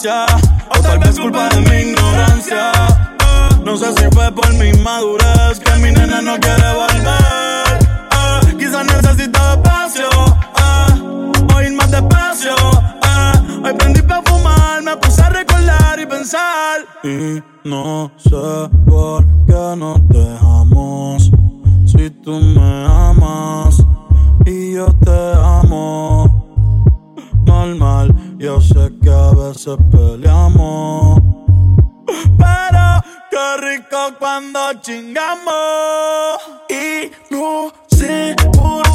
O 0.07 0.81
tal 0.81 0.99
vez 1.01 1.19
culpa 1.19 1.49
de 1.49 1.61
mi 1.63 1.91
ignorancia. 1.91 2.71
No 3.65 3.77
sé 3.77 3.87
si 3.97 4.05
fue 4.15 4.31
por 4.31 4.49
mi 4.55 4.73
madurez 4.75 5.59
que 5.59 5.73
mi 5.81 5.91
nena 5.91 6.23
no 6.23 6.39
quiere 6.39 6.73
volver. 6.73 7.89
Ah, 8.13 8.41
Quizás 8.57 8.87
necesita 8.87 9.55
espacio. 9.55 10.09
ah, 10.55 10.87
o 11.53 11.63
ir 11.63 11.73
más 11.73 11.91
despacio. 11.91 12.55
ah. 13.03 13.33
Hoy 13.65 13.73
prendí 13.75 14.01
pa' 14.03 14.23
fumar, 14.25 14.83
me 14.85 14.97
puse 14.99 15.21
a 15.21 15.31
recordar 15.31 15.99
y 15.99 16.07
pensar. 16.07 16.79
Y 17.03 17.43
no 17.69 18.13
sé 18.19 18.71
por 18.89 19.27
qué 19.49 19.75
nos 19.77 20.09
dejamos. 20.11 21.29
Si 21.87 22.09
tú 22.23 22.39
me 22.39 22.85
amas 22.87 23.83
y 24.47 24.75
yo 24.75 24.87
te 25.05 25.33
amo. 25.43 26.45
Normal, 27.45 28.15
yo 28.39 28.61
sé 28.61 28.93
que 29.03 29.11
a 29.11 29.31
veces 29.33 29.77
peleamos. 29.91 31.21
Pero 32.07 33.03
qué 33.31 33.57
rico 33.61 34.15
cuando 34.19 34.73
chingamos. 34.81 36.39
Y 36.69 37.11
no 37.35 37.73
sé 37.89 38.37
por 38.53 38.88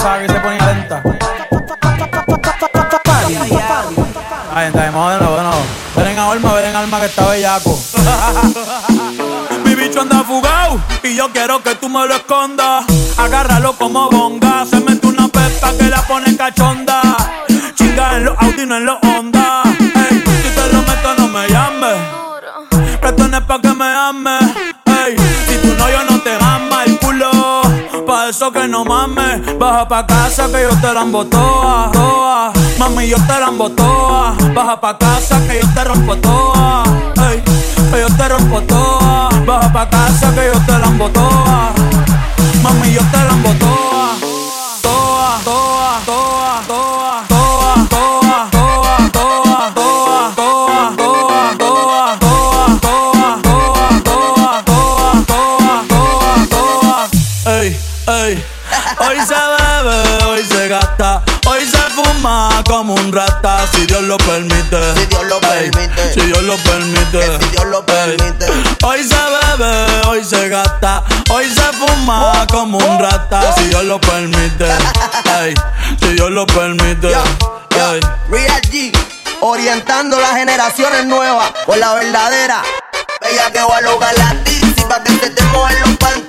Que 0.00 0.28
se 0.28 0.40
ponía 0.40 0.66
lenta. 0.72 1.02
Ay, 4.54 4.66
entramos 4.68 5.12
de 5.12 5.18
nuevo, 5.18 5.36
de 5.36 5.42
nuevo. 5.42 5.62
Ven 5.94 6.06
en 6.06 6.18
alma, 6.18 6.54
ven 6.54 6.64
en 6.64 6.76
alma 6.76 7.00
que 7.00 7.06
está 7.06 7.28
bellaco. 7.28 7.78
Mi 9.64 9.74
bicho 9.74 10.00
anda 10.00 10.24
fugado 10.24 10.80
y 11.02 11.14
yo 11.14 11.30
quiero 11.32 11.62
que 11.62 11.74
tú 11.74 11.90
me 11.90 12.06
lo 12.06 12.14
escondas. 12.14 12.86
Agárralo 13.18 13.74
como 13.74 14.08
bonga. 14.08 14.64
Se 14.64 14.80
mete 14.80 15.06
una 15.06 15.28
pepa 15.28 15.72
que 15.78 15.90
la 15.90 16.00
pone 16.06 16.34
cachonda. 16.34 17.02
Chinga 17.74 18.16
en 18.16 18.24
los 18.24 18.38
Audi, 18.40 18.64
no 18.64 18.78
en 18.78 18.86
los 18.86 18.96
Honda. 19.02 19.62
Si 19.64 20.48
te 20.54 20.72
lo 20.72 20.80
meto, 20.80 21.14
no 21.18 21.28
me 21.28 21.46
llames. 21.46 21.96
Esto 23.02 23.28
no 23.28 23.36
es 23.36 23.44
pa' 23.44 23.60
que 23.60 23.74
me 23.74 23.84
ames. 23.84 24.89
Eso 28.30 28.52
que 28.52 28.68
no 28.68 28.84
mames. 28.84 29.58
Baja 29.58 29.88
pa' 29.88 30.06
casa 30.06 30.46
que 30.46 30.62
yo 30.62 30.70
te 30.80 30.94
la 30.94 31.04
toa. 31.30 32.52
Mami, 32.78 33.08
yo 33.08 33.16
te 33.16 33.40
la 33.40 33.50
toa. 33.76 34.36
Baja 34.54 34.80
pa' 34.80 34.98
casa 34.98 35.40
que 35.46 35.60
yo 35.60 35.68
te 35.74 35.84
rompo 35.84 36.16
toa. 36.16 36.84
Ey, 37.28 37.42
que 37.90 38.00
yo 38.00 38.08
te 38.16 38.28
rompo 38.28 38.60
toa. 38.62 39.28
Baja 39.44 39.72
pa' 39.72 39.90
casa 39.90 40.32
que 40.34 40.46
yo 40.46 40.58
te 40.66 40.78
la 40.78 41.12
toa. 41.12 41.72
Mami, 42.62 42.92
yo 42.92 43.02
te 43.12 43.18
la. 43.18 43.30
Toa, 43.58 43.69
lo 64.10 64.16
permite. 64.18 64.94
Si 64.96 65.06
Dios 65.06 65.24
lo 65.24 65.40
permite. 65.40 66.14
Si 66.14 66.20
Dios 66.22 66.42
lo 66.42 66.56
permite. 66.56 67.38
si 67.38 67.50
Dios 67.50 67.64
lo 67.66 67.86
permite. 67.86 68.46
Hoy 68.82 69.04
se 69.04 69.14
bebe, 69.14 70.08
hoy 70.08 70.24
se 70.24 70.48
gasta, 70.48 71.04
hoy 71.28 71.48
se 71.48 71.62
fuma 71.78 72.44
como 72.50 72.78
un 72.78 72.98
rata, 72.98 73.54
si 73.56 73.68
Dios 73.68 73.84
lo 73.84 74.00
permite. 74.00 74.64
Ey, 75.42 75.54
si 76.00 76.08
Dios 76.14 76.28
lo 76.32 76.44
permite. 76.44 77.06
Ey. 77.08 78.00
Real 78.28 78.60
G, 78.62 78.92
orientando 79.42 80.18
las 80.18 80.32
generaciones 80.32 81.06
nuevas 81.06 81.52
con 81.64 81.78
la 81.78 81.94
verdadera. 81.94 82.62
Bella 83.20 83.52
que 83.52 83.60
va 83.60 83.76
a 83.76 83.80
lograr 83.82 84.18
la 84.18 84.34
tizi 84.42 84.82
pa' 84.88 85.04
que 85.04 85.12
se 85.20 85.30
te 85.30 85.42
mojen 85.44 85.78
los. 85.82 86.19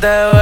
Te 0.00 0.35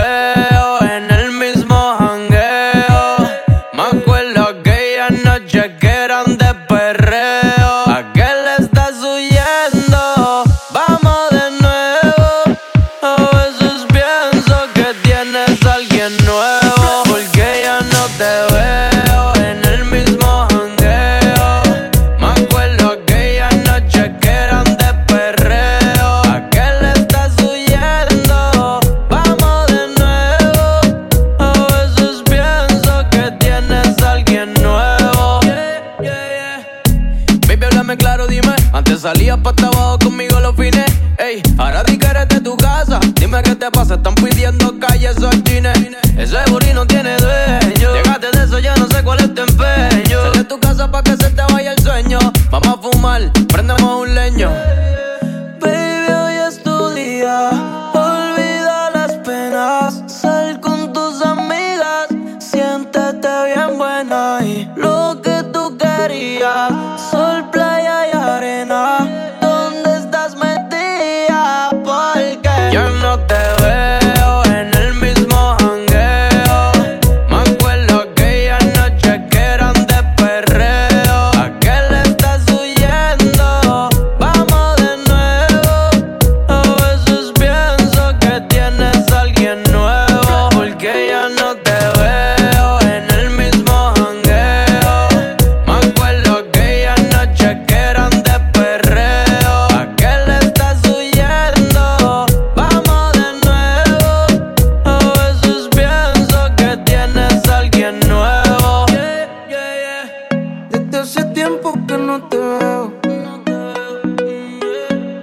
hace 111.05 111.23
tiempo 111.35 111.75
que 111.87 111.99
no 111.99 112.19
te 112.31 112.39
veo. 112.39 112.91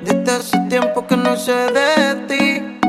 Desde 0.05 0.31
hace 0.31 0.59
tiempo 0.69 1.07
que 1.07 1.17
no 1.17 1.35
sé 1.35 1.55
de 1.77 2.15
ti. 2.27 2.79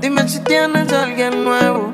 Dime 0.00 0.28
si 0.28 0.38
tienes 0.44 0.92
a 0.92 1.02
alguien 1.02 1.42
nuevo. 1.42 1.92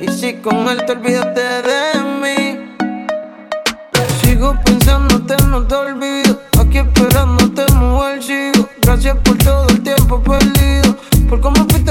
Y 0.00 0.08
si 0.08 0.34
con 0.34 0.68
él 0.68 0.84
te 0.84 0.92
olvidaste 0.92 1.40
de 1.40 1.82
mí. 2.20 2.74
Sigo 4.22 4.54
pensándote, 4.62 5.36
no 5.46 5.66
te 5.66 5.74
olvido. 5.74 6.42
Aquí 6.60 6.76
esperándote, 6.76 7.72
mujer, 7.72 8.22
sigo. 8.22 8.68
Gracias 8.82 9.16
por 9.24 9.38
todo 9.38 9.66
el 9.68 9.82
tiempo 9.82 10.22
perdido. 10.22 10.94
Por 11.26 11.40
cómo 11.40 11.64
fuiste 11.70 11.90